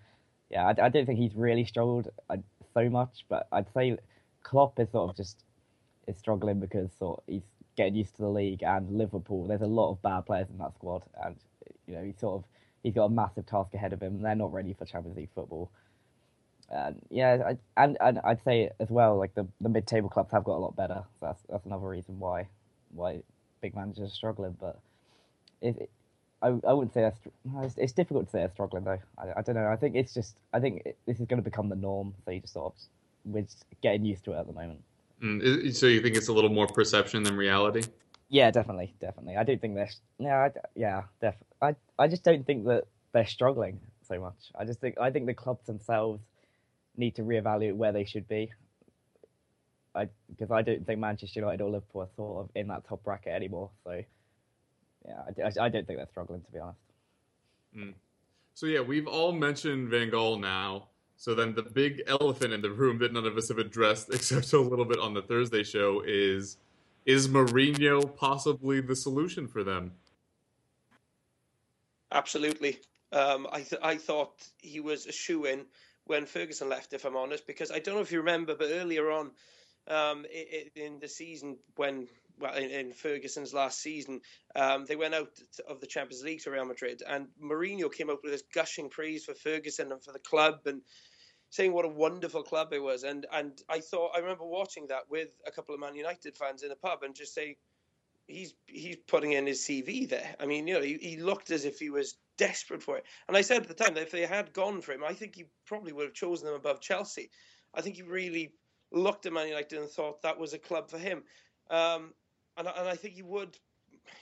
[0.50, 2.38] yeah, I, I don't think he's really struggled uh,
[2.74, 3.98] so much, but I'd say
[4.44, 5.44] Klopp is sort of just
[6.08, 7.44] is struggling because sort of he's
[7.76, 9.48] getting used to the league and Liverpool.
[9.48, 11.36] There's a lot of bad players in that squad, and
[11.88, 12.46] you know he's sort of
[12.84, 14.16] he's got a massive task ahead of him.
[14.16, 15.70] And they're not ready for Champions League football.
[16.72, 20.32] And yeah, I, and and I'd say as well, like the, the mid table clubs
[20.32, 21.04] have got a lot better.
[21.20, 22.48] So that's that's another reason why
[22.94, 23.22] why
[23.62, 24.56] big managers are struggling.
[24.60, 24.80] But
[25.62, 25.90] it,
[26.42, 27.20] I I wouldn't say that's
[27.64, 29.00] it's, it's, difficult to say they're struggling though.
[29.18, 29.68] I, I don't know.
[29.68, 32.14] I think it's just I think it, this is going to become the norm.
[32.24, 32.80] So you just sort of
[33.26, 34.84] we're just getting used to it at the moment.
[35.24, 37.84] Mm, so you think it's a little more perception than reality?
[38.30, 39.38] Yeah, definitely, definitely.
[39.38, 39.90] I don't think they're.
[40.20, 41.36] Yeah, I, yeah, def.
[41.62, 44.52] I I just don't think that they're struggling so much.
[44.58, 46.22] I just think I think the clubs themselves
[47.00, 48.52] need to reevaluate where they should be.
[49.96, 53.04] I because I don't think Manchester United or Liverpool are sort of in that top
[53.04, 53.72] bracket anymore.
[53.84, 54.04] So
[55.08, 56.80] yeah, I, I don't think they're struggling to be honest.
[57.76, 57.94] Mm.
[58.54, 60.90] So yeah, we've all mentioned Van Gaal now.
[61.16, 64.54] So then the big elephant in the room that none of us have addressed, except
[64.54, 66.58] a little bit on the Thursday show, is
[67.06, 69.94] is Mourinho possibly the solution for them?
[72.12, 72.80] Absolutely.
[73.12, 75.66] Um, I th- I thought he was a shoe in
[76.10, 79.12] when Ferguson left, if I'm honest, because I don't know if you remember, but earlier
[79.12, 79.32] on
[79.88, 80.26] um,
[80.76, 82.08] in the season when
[82.40, 84.22] well, in, Ferguson's last season,
[84.56, 85.30] um, they went out
[85.68, 89.26] of the Champions League to Real Madrid, and Mourinho came up with this gushing praise
[89.26, 90.82] for Ferguson and for the club, and
[91.50, 93.04] saying what a wonderful club it was.
[93.04, 96.64] And and I thought I remember watching that with a couple of Man United fans
[96.64, 97.56] in a pub, and just saying,
[98.26, 100.36] he's he's putting in his CV there.
[100.40, 103.06] I mean, you know, he, he looked as if he was desperate for it.
[103.28, 105.36] And I said at the time that if they had gone for him, I think
[105.36, 107.30] he probably would have chosen them above Chelsea.
[107.78, 108.54] I think he really
[108.92, 111.24] looked at Man United and thought that was a club for him.
[111.70, 112.14] Um,
[112.58, 113.58] and, and I think he would,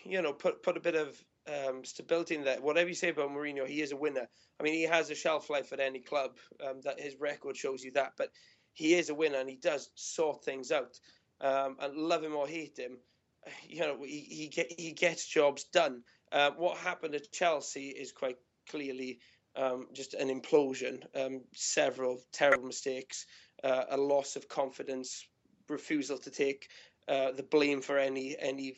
[0.04, 1.10] you know, put put a bit of
[1.48, 2.60] um, stability in there.
[2.60, 4.28] Whatever you say about Mourinho, he is a winner.
[4.60, 6.32] I mean, he has a shelf life at any club.
[6.66, 8.30] Um, that his record shows you that, but
[8.74, 11.00] he is a winner and he does sort things out.
[11.40, 12.98] Um, and love him or hate him,
[13.68, 16.04] you know, he he, get, he gets jobs done.
[16.32, 18.38] Uh, what happened at Chelsea is quite
[18.70, 19.20] clearly
[19.56, 21.04] um, just an implosion.
[21.16, 23.26] Um, several terrible mistakes,
[23.64, 25.26] uh, a loss of confidence,
[25.70, 26.70] refusal to take
[27.08, 28.78] uh, the blame for any any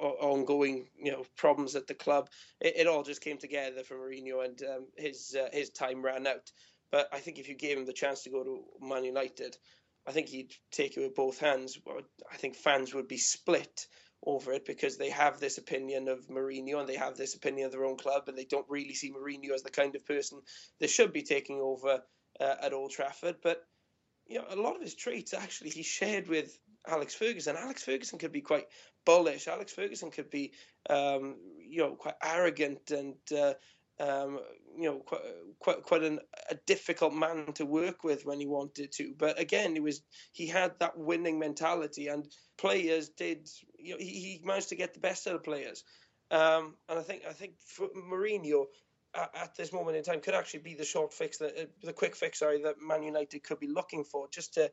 [0.00, 2.28] uh, ongoing you know problems at the club.
[2.60, 6.26] It, it, all just came together for Mourinho, and um, his uh, his time ran
[6.26, 6.50] out.
[6.90, 9.56] But I think if you gave him the chance to go to Man United,
[10.06, 11.78] I think he'd take it with both hands.
[12.32, 13.86] I think fans would be split
[14.26, 17.72] over it because they have this opinion of Mourinho and they have this opinion of
[17.72, 20.40] their own club, and they don't really see Mourinho as the kind of person
[20.80, 22.02] that should be taking over
[22.40, 23.36] uh, at Old Trafford.
[23.42, 23.66] But
[24.26, 27.56] you know, a lot of his traits actually he shared with Alex Ferguson.
[27.56, 28.66] Alex Ferguson could be quite
[29.04, 29.48] bullish.
[29.48, 30.52] Alex Ferguson could be,
[30.88, 33.54] um, you know, quite arrogant and, uh,
[34.00, 34.40] um,
[34.76, 35.20] you know, quite
[35.58, 39.14] quite, quite an, a difficult man to work with when he wanted to.
[39.16, 40.02] But again, he was
[40.32, 42.26] he had that winning mentality, and
[42.58, 43.48] players did.
[43.78, 45.84] You know, he, he managed to get the best out of players.
[46.30, 48.66] Um, and I think I think for Mourinho,
[49.14, 52.40] at this moment in time could actually be the short fix, the, the quick fix,
[52.40, 54.70] sorry, that Man United could be looking for, just to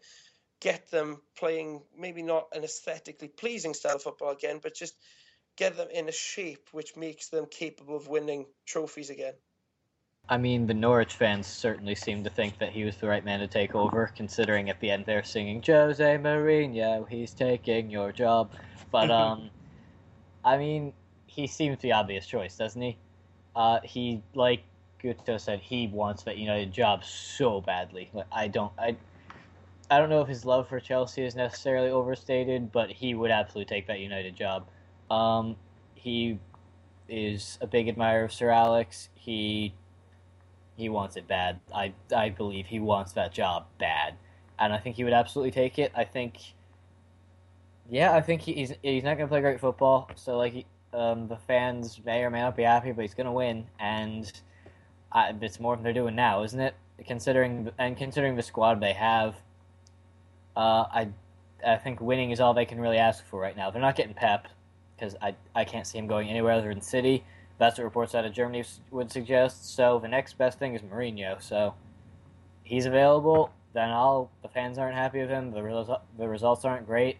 [0.59, 4.95] get them playing maybe not an aesthetically pleasing style of football again, but just
[5.57, 9.33] get them in a shape which makes them capable of winning trophies again.
[10.29, 13.39] I mean, the Norwich fans certainly seem to think that he was the right man
[13.39, 18.51] to take over, considering at the end they're singing Jose Mourinho, he's taking your job.
[18.91, 19.49] But um,
[20.45, 20.93] I mean,
[21.27, 22.97] he seems the obvious choice, doesn't he?
[23.55, 24.63] Uh, he like
[25.03, 28.09] Guto said, he wants that United job so badly.
[28.13, 28.95] Like I don't, I
[29.89, 33.75] I don't know if his love for Chelsea is necessarily overstated, but he would absolutely
[33.75, 34.67] take that United job.
[35.11, 35.57] Um,
[35.93, 36.39] he
[37.09, 39.09] is a big admirer of Sir Alex.
[39.15, 39.73] He
[40.77, 41.59] he wants it bad.
[41.73, 44.15] I I believe he wants that job bad,
[44.57, 45.91] and I think he would absolutely take it.
[45.95, 46.37] I think,
[47.89, 50.09] yeah, I think he, he's he's not going to play great football.
[50.15, 53.33] So like, um, the fans may or may not be happy, but he's going to
[53.33, 54.31] win, and
[55.11, 56.75] I, it's more than they're doing now, isn't it?
[57.05, 59.35] Considering and considering the squad they have
[60.55, 61.09] uh, I
[61.65, 63.71] I think winning is all they can really ask for right now.
[63.71, 64.47] They're not getting Pep
[65.01, 67.23] because I I can't see him going anywhere other than City.
[67.57, 69.75] That's what reports out of Germany would suggest.
[69.75, 71.41] So the next best thing is Mourinho.
[71.41, 71.73] So
[72.63, 73.51] he's available.
[73.73, 75.51] Then all the fans aren't happy with him.
[75.51, 77.17] The the results aren't great.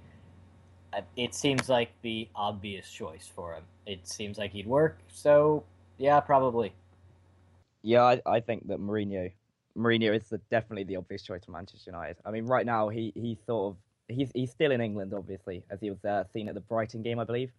[1.15, 3.63] It seems like the obvious choice for him.
[3.86, 5.00] It seems like he'd work.
[5.08, 5.63] So
[5.98, 6.74] yeah, probably.
[7.82, 9.32] Yeah, I, I think that Mourinho
[9.76, 12.17] Mourinho is the, definitely the obvious choice for Manchester United.
[12.26, 13.78] I mean, right now he he's sort of
[14.15, 17.17] he's he's still in England, obviously, as he was uh, seen at the Brighton game,
[17.17, 17.52] I believe.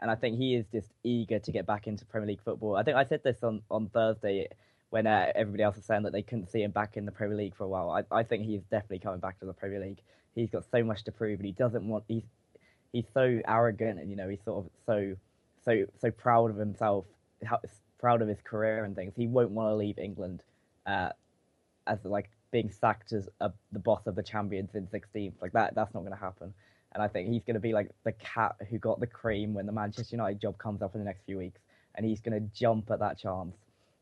[0.00, 2.76] And I think he is just eager to get back into Premier League football.
[2.76, 4.48] I think I said this on, on Thursday
[4.88, 7.36] when uh, everybody else was saying that they couldn't see him back in the Premier
[7.36, 7.90] League for a while.
[7.90, 10.00] I, I think he's definitely coming back to the Premier League.
[10.34, 12.04] He's got so much to prove, and he doesn't want.
[12.08, 12.24] He's
[12.92, 15.16] he's so arrogant, and you know he's sort of so
[15.64, 17.04] so so proud of himself,
[17.98, 19.12] proud of his career and things.
[19.16, 20.42] He won't want to leave England.
[20.86, 21.10] Uh,
[21.86, 25.34] as like being sacked as a, the boss of the champions in 16th.
[25.40, 26.54] Like that, that's not going to happen.
[26.92, 29.66] And I think he's going to be like the cat who got the cream when
[29.66, 31.60] the Manchester United job comes up in the next few weeks,
[31.94, 33.56] and he's going to jump at that chance.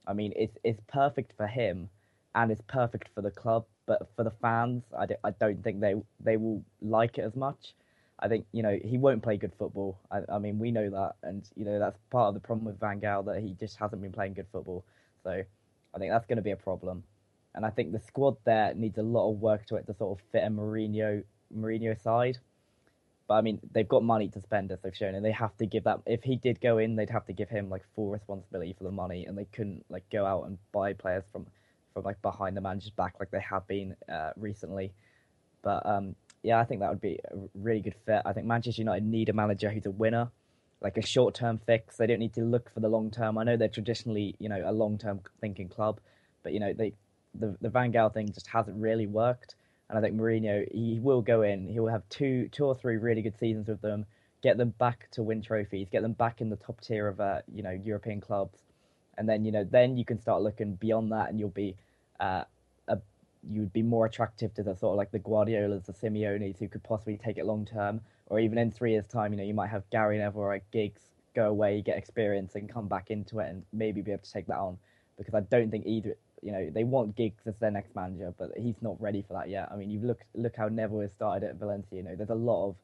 [0.07, 1.90] I mean, it's it's perfect for him,
[2.35, 3.66] and it's perfect for the club.
[3.87, 7.37] But for the fans, I don't, I don't think they they will like it as
[7.37, 7.74] much.
[8.20, 9.98] I think you know he won't play good football.
[10.11, 12.81] I, I mean, we know that, and you know that's part of the problem with
[12.81, 14.85] Van Gaal that he just hasn't been playing good football.
[15.24, 17.03] So I think that's going to be a problem
[17.54, 20.19] and I think the squad there needs a lot of work to it to sort
[20.19, 21.25] of fit a Mourinho
[21.56, 22.38] Mourinho side.
[23.29, 25.66] But I mean, they've got money to spend, as they've shown, and they have to
[25.66, 26.00] give that.
[26.06, 28.92] If he did go in, they'd have to give him like full responsibility for the
[28.92, 31.46] money, and they couldn't like go out and buy players from
[31.94, 34.92] from like behind the manager's back like they have been uh, recently.
[35.62, 38.22] But um, yeah, I think that would be a really good fit.
[38.26, 40.31] I think Manchester United need a manager who's a winner.
[40.81, 41.96] like a short term fix.
[41.96, 43.38] They don't need to look for the long term.
[43.38, 46.00] I know they're traditionally, you know, a long term thinking club,
[46.42, 46.94] but you know, they
[47.35, 49.56] the the Van Gaal thing just hasn't really worked.
[49.88, 51.66] And I think Mourinho, he will go in.
[51.66, 54.04] He will have two two or three really good seasons with them,
[54.42, 57.40] get them back to win trophies, get them back in the top tier of uh,
[57.52, 58.58] you know European clubs,
[59.16, 61.76] and then you know then you can start looking beyond that, and you'll be
[62.20, 62.44] uh,
[62.88, 62.98] a
[63.48, 66.68] you would be more attractive to the sort of like the Guardiolas, the Simeones, who
[66.68, 69.54] could possibly take it long term, or even in three years' time, you know, you
[69.54, 71.02] might have Gary Neville or Giggs
[71.34, 74.46] go away, get experience, and come back into it, and maybe be able to take
[74.48, 74.78] that on.
[75.16, 78.52] Because I don't think either, you know, they want Giggs as their next manager, but
[78.56, 79.68] he's not ready for that yet.
[79.72, 81.96] I mean, you look look how Neville has started at Valencia.
[81.96, 82.76] You know, there's a lot of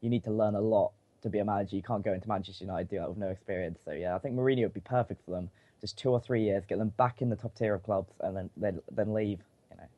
[0.00, 0.92] you need to learn a lot
[1.22, 1.76] to be a manager.
[1.76, 3.78] You can't go into Manchester United do that with no experience.
[3.84, 5.50] So yeah, I think Mourinho would be perfect for them.
[5.80, 8.36] Just two or three years, get them back in the top tier of clubs, and
[8.36, 9.40] then then then leave.
[9.70, 9.88] You know.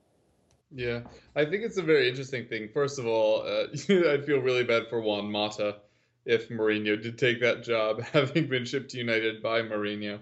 [0.73, 1.01] Yeah,
[1.35, 2.69] I think it's a very interesting thing.
[2.73, 3.67] First of all, uh,
[4.11, 5.77] I'd feel really bad for Juan Mata
[6.27, 10.19] if Mourinho did take that job, having been shipped to United by Mourinho.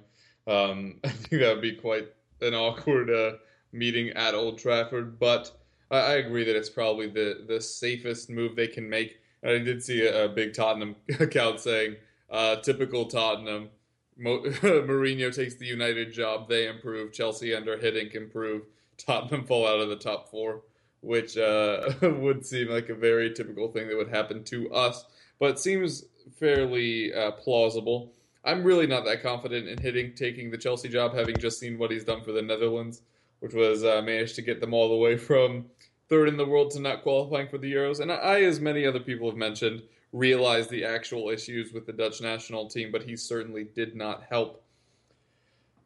[0.47, 2.09] Um, I think that would be quite
[2.41, 3.33] an awkward uh,
[3.73, 5.19] meeting at Old Trafford.
[5.19, 5.51] But
[5.91, 9.19] I, I, agree that it's probably the, the safest move they can make.
[9.43, 11.97] And I did see a, a big Tottenham account saying,
[12.31, 13.69] uh, typical Tottenham.
[14.17, 17.13] Mo- Mourinho takes the United job, they improve.
[17.13, 18.63] Chelsea under Hiddink improve.
[18.97, 20.63] Tottenham fall out of the top four,
[21.01, 25.05] which uh, would seem like a very typical thing that would happen to us,
[25.39, 26.05] but seems
[26.39, 28.13] fairly uh, plausible.
[28.45, 31.91] I'm really not that confident in Hiddink taking the Chelsea job, having just seen what
[31.91, 33.03] he's done for the Netherlands,
[33.41, 35.67] which was uh, managed to get them all the way from
[36.09, 38.01] third in the world to not qualifying for the Euros.
[38.01, 39.83] And I, as many other people have mentioned,
[40.13, 44.65] realize the actual issues with the Dutch national team, but he certainly did not help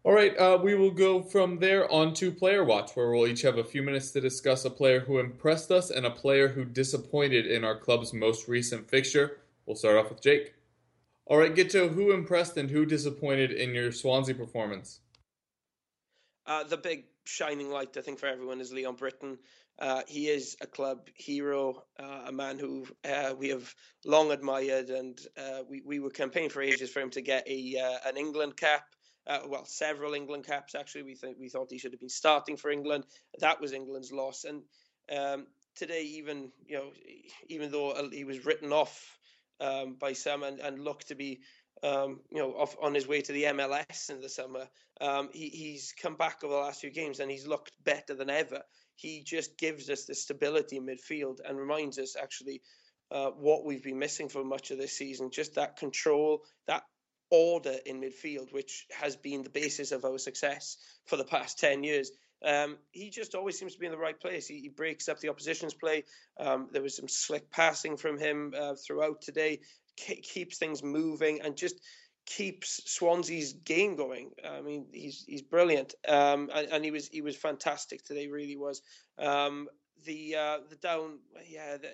[0.09, 3.43] all right, uh, we will go from there on to Player Watch, where we'll each
[3.43, 6.65] have a few minutes to discuss a player who impressed us and a player who
[6.65, 9.41] disappointed in our club's most recent fixture.
[9.67, 10.55] We'll start off with Jake.
[11.29, 15.01] All right, Guto, who impressed and who disappointed in your Swansea performance?
[16.47, 19.39] Uh, the big shining light, I think, for everyone is Leon Britton.
[19.79, 23.73] Uh, he is a club hero, uh, a man who uh, we have
[24.07, 27.77] long admired, and uh, we, we were campaigning for ages for him to get a
[27.77, 28.85] uh, an England cap
[29.29, 31.03] uh, well, several England caps actually.
[31.03, 33.05] We think we thought he should have been starting for England.
[33.41, 34.45] That was England's loss.
[34.45, 34.63] And
[35.15, 36.91] um, today, even you know,
[37.49, 39.18] even though he was written off
[39.61, 41.41] um, by some and, and looked to be
[41.83, 44.67] um, you know off on his way to the MLS in the summer,
[45.01, 48.31] um, he, he's come back over the last few games and he's looked better than
[48.31, 48.63] ever.
[48.97, 52.63] He just gives us the stability in midfield and reminds us actually
[53.11, 55.31] uh, what we've been missing for much of this season.
[55.31, 56.83] Just that control, that
[57.31, 61.85] order in midfield, which has been the basis of our success for the past 10
[61.85, 62.11] years.
[62.45, 64.47] Um, he just always seems to be in the right place.
[64.47, 66.05] He, he breaks up the opposition's play.
[66.39, 69.61] Um, there was some slick passing from him uh, throughout today,
[69.99, 71.81] Ke- keeps things moving, and just
[72.27, 74.31] keeps Swansea's game going.
[74.47, 78.29] I mean, he's he's brilliant, um, and, and, he was he was fantastic today.
[78.29, 78.83] Really was.
[79.19, 79.69] Um,
[80.05, 81.19] the uh, the down,
[81.49, 81.79] yeah.
[81.79, 81.89] The,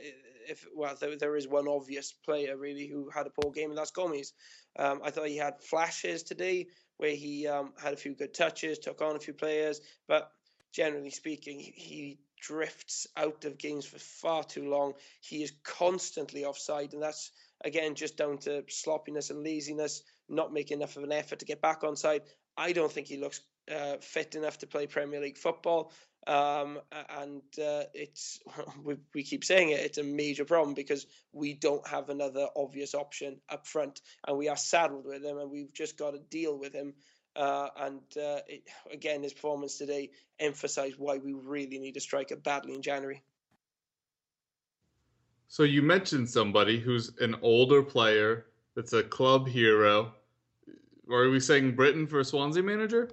[0.46, 3.78] if well, there, there is one obvious player really who had a poor game, and
[3.78, 4.32] that's Gomis.
[4.76, 6.66] Um, I thought he had flashes today
[7.04, 10.30] where he um, had a few good touches, took on a few players, but
[10.72, 14.92] generally speaking, he, drifts out of games for far too long.
[15.22, 17.30] He is constantly offside, and that's
[17.64, 21.62] again just down to sloppiness and laziness, not making enough of an effort to get
[21.62, 22.20] back on side.
[22.54, 23.40] I don't think he looks
[23.74, 25.90] uh, fit enough to play Premier League football.
[26.26, 26.80] Um,
[27.20, 28.40] and uh, it's
[28.82, 29.80] we, we keep saying it.
[29.80, 34.48] It's a major problem because we don't have another obvious option up front, and we
[34.48, 36.94] are saddled with him, and we've just got to deal with him.
[37.36, 38.62] Uh, and uh, it,
[38.92, 43.22] again, his performance today emphasised why we really need a striker badly in January.
[45.48, 50.12] So you mentioned somebody who's an older player that's a club hero.
[51.10, 53.10] Are we saying Britton for Swansea manager?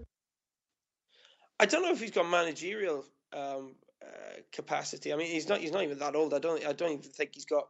[1.61, 5.13] I don't know if he's got managerial um, uh, capacity.
[5.13, 5.59] I mean, he's not.
[5.59, 6.33] He's not even that old.
[6.33, 6.65] I don't.
[6.65, 7.67] I don't even think he's got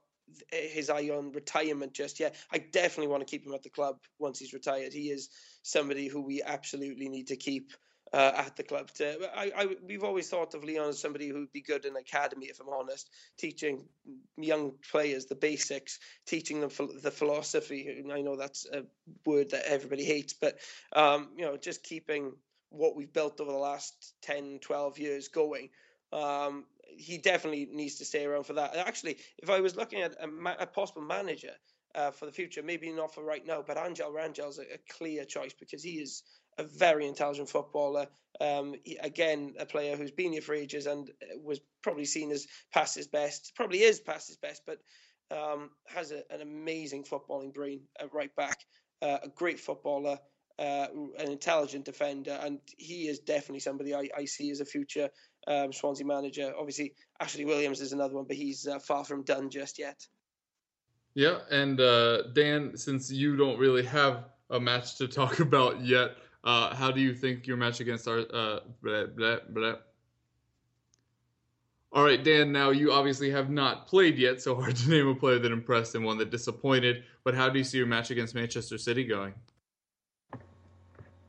[0.50, 2.36] his eye on retirement just yet.
[2.54, 4.94] I definitely want to keep him at the club once he's retired.
[4.94, 5.28] He is
[5.62, 7.72] somebody who we absolutely need to keep
[8.14, 8.92] uh, at the club.
[8.92, 12.46] To, I, I, we've always thought of Leon as somebody who'd be good in academy,
[12.46, 13.84] if I'm honest, teaching
[14.38, 16.70] young players the basics, teaching them
[17.04, 18.06] the philosophy.
[18.10, 18.84] I know that's a
[19.26, 20.58] word that everybody hates, but
[20.94, 22.32] um, you know, just keeping
[22.72, 25.70] what we've built over the last 10, 12 years going.
[26.12, 26.66] Um,
[26.98, 28.76] he definitely needs to stay around for that.
[28.76, 30.28] Actually, if I was looking at a,
[30.64, 31.54] a possible manager
[31.96, 35.26] uh, for the future, maybe not for right now, but Angel Rangel's a, a clear
[35.26, 36.24] choice because he is
[36.58, 38.08] a very intelligent footballer.
[38.40, 41.10] Um, he, again, a player who's been here for ages and
[41.44, 43.54] was probably seen as past his best.
[43.56, 44.80] Probably is past his best, but
[45.32, 48.60] um, has a, an amazing footballing brain at right back,
[49.02, 50.20] uh, a great footballer,
[50.62, 50.88] uh,
[51.18, 55.10] an intelligent defender, and he is definitely somebody I, I see as a future
[55.48, 56.54] um, Swansea manager.
[56.58, 60.06] Obviously, Ashley Williams is another one, but he's uh, far from done just yet.
[61.16, 66.12] Yeah, and uh, Dan, since you don't really have a match to talk about yet,
[66.44, 69.76] uh, how do you think your match against our uh, blah, blah, blah.
[71.94, 72.52] All right, Dan.
[72.52, 75.96] Now you obviously have not played yet, so hard to name a player that impressed
[75.96, 77.04] and one that disappointed.
[77.24, 79.34] But how do you see your match against Manchester City going?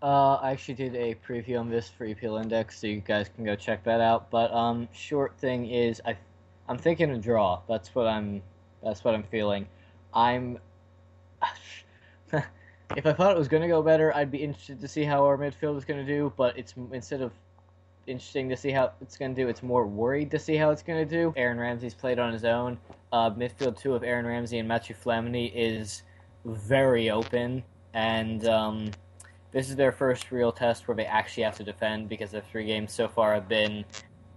[0.03, 3.45] Uh, I actually did a preview on this for EPL Index, so you guys can
[3.45, 4.31] go check that out.
[4.31, 6.17] But um, short thing is, I,
[6.69, 7.61] I'm thinking a draw.
[7.69, 8.43] That's what I'm.
[8.83, 9.69] That's what I'm feeling.
[10.13, 10.59] I'm.
[12.97, 15.25] if I thought it was going to go better, I'd be interested to see how
[15.25, 16.33] our midfield is going to do.
[16.37, 17.31] But it's instead of
[18.09, 20.83] interesting to see how it's going to do, it's more worried to see how it's
[20.83, 21.33] going to do.
[21.37, 22.77] Aaron Ramsey's played on his own.
[23.13, 26.03] Uh, midfield two of Aaron Ramsey and Matthew Flamini is
[26.45, 27.63] very open,
[27.95, 28.91] and um,
[29.53, 32.67] this is their first real test where they actually have to defend because their three
[32.67, 33.85] games so far have been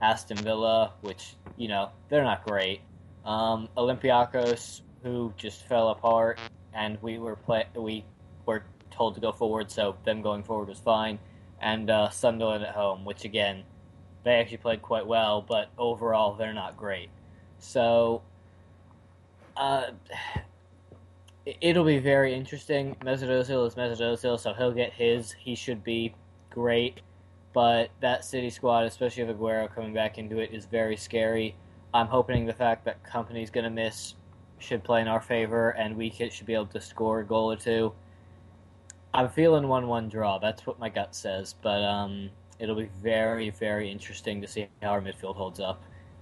[0.01, 2.81] Aston Villa, which you know they're not great.
[3.23, 6.39] Um, Olympiacos, who just fell apart,
[6.73, 8.03] and we were play we
[8.45, 11.17] were told to go forward, so them going forward was fine.
[11.61, 13.63] And uh, Sunderland at home, which again
[14.23, 17.09] they actually played quite well, but overall they're not great.
[17.59, 18.21] So.
[19.57, 19.91] Uh,
[21.45, 22.95] it'll be very interesting.
[23.03, 25.31] Mesut is Mesut so he'll get his.
[25.31, 26.13] He should be
[26.49, 27.01] great.
[27.53, 31.55] But that City squad, especially with Aguero coming back into it, is very scary.
[31.93, 34.15] I'm hoping the fact that Kompany's going to miss
[34.59, 37.55] should play in our favor, and we should be able to score a goal or
[37.55, 37.93] two.
[39.13, 40.39] I'm feeling 1 1 draw.
[40.39, 41.55] That's what my gut says.
[41.61, 42.29] But um,
[42.59, 45.81] it'll be very, very interesting to see how our midfield holds up.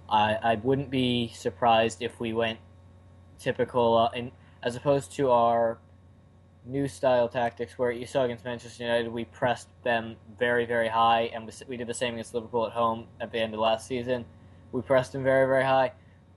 [0.09, 2.59] I, I wouldn't be surprised if we went
[3.39, 3.97] typical.
[3.97, 4.31] Uh, in,
[4.63, 5.77] as opposed to our
[6.65, 11.23] new style tactics where you saw against Manchester United, we pressed them very, very high,
[11.33, 14.25] and we did the same against Liverpool at home at the end of last season.
[14.71, 15.91] We pressed them very, very high.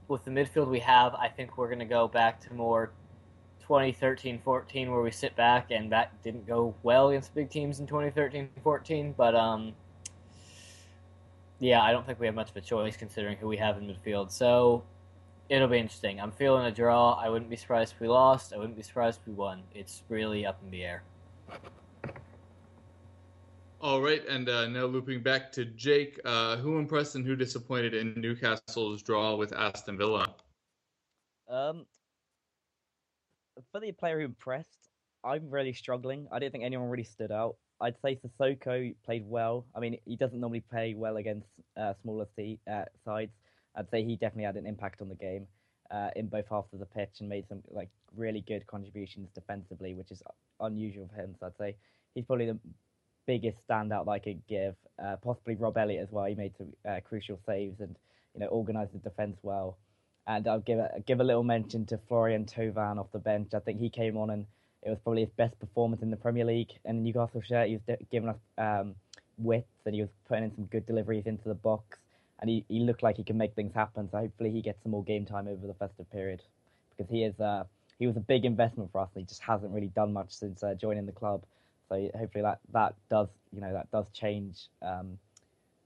[0.08, 2.92] With the midfield we have, I think we're going to go back to more
[3.60, 7.86] 2013 14 where we sit back, and that didn't go well against big teams in
[7.86, 9.14] 2013 14.
[9.16, 9.72] But um,
[11.60, 13.86] yeah, I don't think we have much of a choice considering who we have in
[13.86, 14.30] midfield.
[14.30, 14.84] So
[15.48, 16.20] it'll be interesting.
[16.20, 17.14] I'm feeling a draw.
[17.14, 18.52] I wouldn't be surprised if we lost.
[18.52, 19.62] I wouldn't be surprised if we won.
[19.74, 21.02] It's really up in the air.
[23.80, 27.94] All right, and uh, now looping back to Jake, uh, who impressed and who disappointed
[27.94, 30.34] in Newcastle's draw with Aston Villa?
[31.48, 31.84] Um,
[33.70, 34.88] for the player who impressed,
[35.22, 36.26] I'm really struggling.
[36.32, 37.56] I don't think anyone really stood out.
[37.80, 39.66] I'd say Sissoko played well.
[39.74, 43.32] I mean, he doesn't normally play well against uh, smaller t- uh, sides,
[43.76, 45.46] I'd say he definitely had an impact on the game
[45.90, 49.94] uh, in both halves of the pitch and made some like really good contributions defensively,
[49.94, 50.22] which is
[50.60, 51.34] unusual for him.
[51.38, 51.76] So I'd say
[52.14, 52.58] he's probably the
[53.26, 54.74] biggest standout that I could give.
[55.02, 56.24] Uh, possibly Rob Elliott as well.
[56.24, 57.96] He made some uh, crucial saves and
[58.34, 59.76] you know organised the defence well.
[60.26, 63.54] And I'll give a give a little mention to Florian Thauvin off the bench.
[63.54, 64.46] I think he came on and
[64.82, 66.72] it was probably his best performance in the Premier League.
[66.84, 68.94] And Newcastle shirt, he was giving us um,
[69.38, 71.98] width and he was putting in some good deliveries into the box
[72.40, 74.08] and he, he looked like he can make things happen.
[74.10, 76.42] So hopefully he gets some more game time over the festive period
[76.90, 77.64] because he is uh,
[77.98, 79.08] he was a big investment for us.
[79.14, 81.42] And he just hasn't really done much since uh, joining the club.
[81.88, 85.18] So hopefully that that does you know that does change um,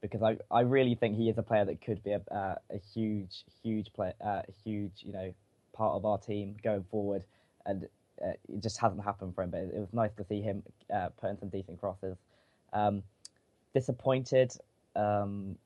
[0.00, 2.78] because I, I really think he is a player that could be a, uh, a
[2.94, 5.32] huge huge play uh, huge you know
[5.74, 7.22] part of our team going forward
[7.66, 7.86] and
[8.24, 9.50] uh, it just hasn't happened for him.
[9.50, 12.16] But it, was nice to see him uh, putting some decent crosses.
[12.72, 13.02] Um,
[13.74, 14.52] disappointed.
[14.96, 15.56] Um,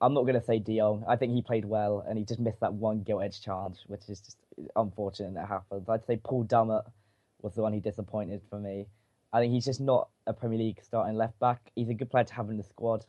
[0.00, 1.04] I'm not going to say De Jong.
[1.08, 4.08] I think he played well, and he just missed that one gilt edge charge, which
[4.08, 4.36] is just
[4.76, 5.88] unfortunate that happens.
[5.88, 6.84] I'd say Paul Dummett
[7.42, 8.86] was the one who disappointed for me.
[9.32, 11.70] I think he's just not a Premier League starting left back.
[11.74, 13.04] He's a good player to have in the squad,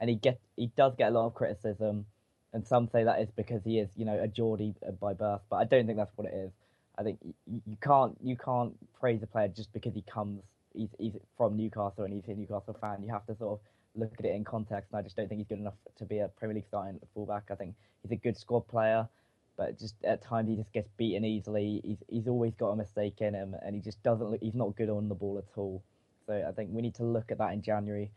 [0.00, 2.06] and he get he does get a lot of criticism,
[2.52, 5.56] and some say that is because he is you know a Geordie by birth, but
[5.56, 6.52] I don't think that's what it is.
[6.98, 10.42] I think you, you can't you can't praise a player just because he comes
[10.74, 13.02] he's, he's from Newcastle and he's a Newcastle fan.
[13.02, 13.60] You have to sort of
[13.96, 16.18] look at it in context, and I just don't think he's good enough to be
[16.18, 17.44] a Premier League starting fullback.
[17.50, 19.08] I think he's a good squad player,
[19.56, 21.80] but just at times he just gets beaten easily.
[21.84, 24.40] He's he's always got a mistake in him, and he just doesn't look.
[24.42, 25.82] He's not good on the ball at all.
[26.26, 28.10] So I think we need to look at that in January.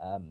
[0.00, 0.28] Um,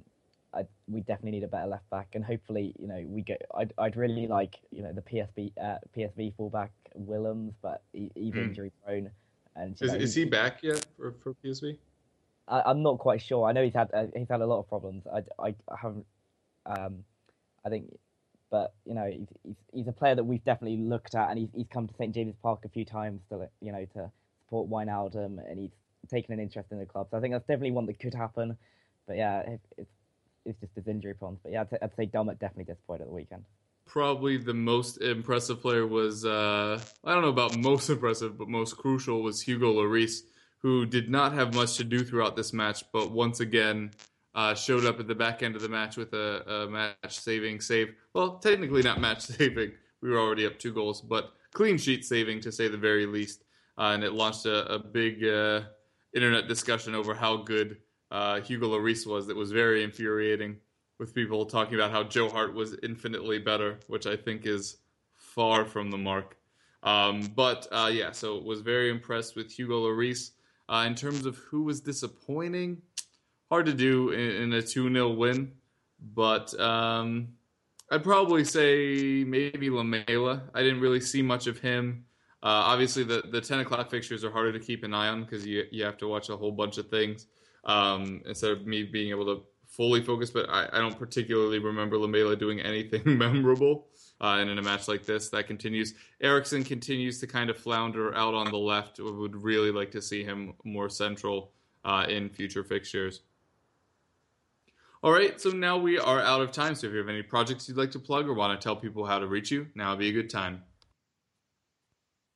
[0.54, 3.42] I, we definitely need a better left back, and hopefully, you know, we get.
[3.56, 8.34] I'd, I'd really like, you know, the PSV uh, PSV fullback Willems, but he, he's
[8.34, 8.48] mm.
[8.48, 9.10] injury prone.
[9.56, 11.78] And is, know, is he back yet for, for PSV?
[12.48, 13.48] I, am not quite sure.
[13.48, 15.04] I know he's had uh, he's had a lot of problems.
[15.08, 16.06] I, I, I haven't.
[16.66, 17.04] Um,
[17.66, 17.86] I think
[18.52, 21.50] but you know he's, he's, he's a player that we've definitely looked at, and he's,
[21.56, 24.12] he's come to St James's Park a few times to you know to
[24.44, 25.72] support Wijnaldum, and he's
[26.10, 27.08] taken an interest in the club.
[27.10, 28.58] So I think that's definitely one that could happen.
[29.08, 29.92] But yeah, it, it's
[30.46, 31.40] it's just his injury problems.
[31.42, 33.46] But yeah, I'd, I'd say Dummett definitely disappointed at the weekend.
[33.86, 38.78] Probably the most impressive player was uh, I don't know about most impressive, but most
[38.78, 40.22] crucial was Hugo Lloris,
[40.62, 43.92] who did not have much to do throughout this match, but once again
[44.36, 47.60] uh, showed up at the back end of the match with a, a match saving
[47.60, 47.94] save.
[48.14, 49.72] Well, technically not match saving.
[50.02, 53.44] We were already up two goals, but clean sheet saving to say the very least.
[53.78, 55.62] Uh, and it launched a, a big uh,
[56.14, 57.78] internet discussion over how good
[58.12, 59.28] uh, Hugo Lloris was.
[59.28, 60.58] That was very infuriating
[61.00, 64.78] with people talking about how Joe Hart was infinitely better, which I think is
[65.16, 66.38] far from the mark.
[66.84, 70.32] Um, but uh, yeah, so was very impressed with Hugo Lloris.
[70.72, 72.82] Uh, in terms of who was disappointing,
[73.50, 75.52] hard to do in, in a 2 0 win,
[76.16, 77.28] but um,
[77.92, 80.44] I'd probably say maybe Lamela.
[80.56, 82.06] I didn't really see much of him.
[82.42, 85.46] Uh, obviously, the, the 10 o'clock fixtures are harder to keep an eye on because
[85.46, 87.28] you, you have to watch a whole bunch of things
[87.66, 90.30] um, instead of me being able to fully focus.
[90.30, 93.88] But I, I don't particularly remember Lamela doing anything memorable.
[94.22, 95.96] Uh, and in a match like this, that continues.
[96.22, 99.00] Eriksen continues to kind of flounder out on the left.
[99.00, 101.52] Would really like to see him more central
[101.84, 103.22] uh, in future fixtures.
[105.04, 106.76] All right, so now we are out of time.
[106.76, 109.04] So if you have any projects you'd like to plug or want to tell people
[109.04, 110.62] how to reach you, now would be a good time.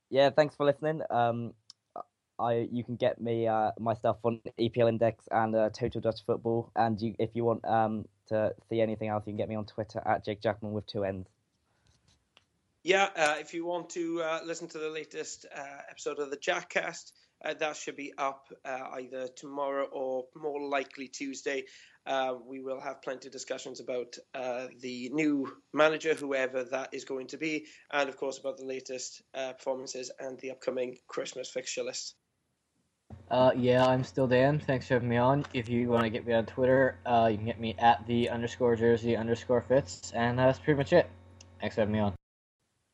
[0.10, 1.02] Yeah, thanks for listening.
[1.12, 1.54] Um,
[2.40, 6.22] I you can get me uh, my stuff on EPL Index and uh, Total Dutch
[6.26, 9.56] Football, and you, if you want um, to see anything else, you can get me
[9.56, 11.28] on Twitter at Jake Jakmann with two N's.
[12.86, 15.60] Yeah, uh, if you want to uh, listen to the latest uh,
[15.90, 17.14] episode of the Jackcast,
[17.44, 18.46] uh, that should be up
[18.94, 21.64] either tomorrow or more likely Tuesday.
[22.48, 24.16] we will have plenty of discussions about
[24.82, 29.24] the new manager, whoever that is going to be, and of course about the latest
[29.34, 32.14] performances and the upcoming Christmas fixture list.
[33.32, 34.60] Uh, yeah, I'm still Dan.
[34.60, 35.44] Thanks for having me on.
[35.56, 38.30] If you want to get me on Twitter, uh, you can get me at the
[38.30, 41.10] underscore jersey underscore Fitz, and that's pretty much it.
[41.60, 42.14] Thanks for having me on.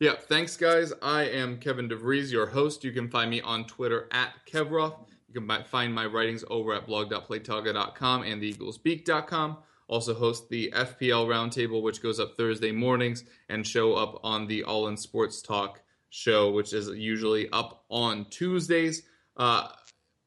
[0.01, 0.91] Yeah, thanks, guys.
[1.03, 2.83] I am Kevin DeVries, your host.
[2.83, 4.95] You can find me on Twitter at Kevroff.
[5.27, 9.57] You can find my writings over at blog.playtoga.com and theeaglesbeak.com.
[9.87, 14.63] Also host the FPL Roundtable, which goes up Thursday mornings, and show up on the
[14.63, 19.03] All In Sports Talk show, which is usually up on Tuesdays.
[19.37, 19.67] Uh,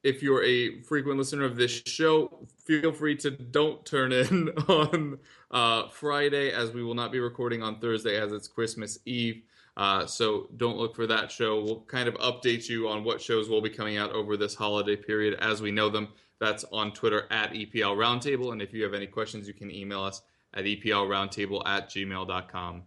[0.05, 5.19] if you're a frequent listener of this show, feel free to don't turn in on
[5.51, 9.41] uh, Friday, as we will not be recording on Thursday, as it's Christmas Eve.
[9.77, 11.61] Uh, so don't look for that show.
[11.61, 14.95] We'll kind of update you on what shows will be coming out over this holiday
[14.95, 16.09] period as we know them.
[16.39, 18.51] That's on Twitter at EPL Roundtable.
[18.51, 20.21] And if you have any questions, you can email us
[20.53, 22.83] at EPLRoundtable at gmail.com.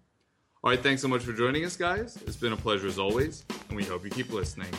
[0.64, 2.18] All right, thanks so much for joining us, guys.
[2.26, 4.72] It's been a pleasure as always, and we hope you keep listening.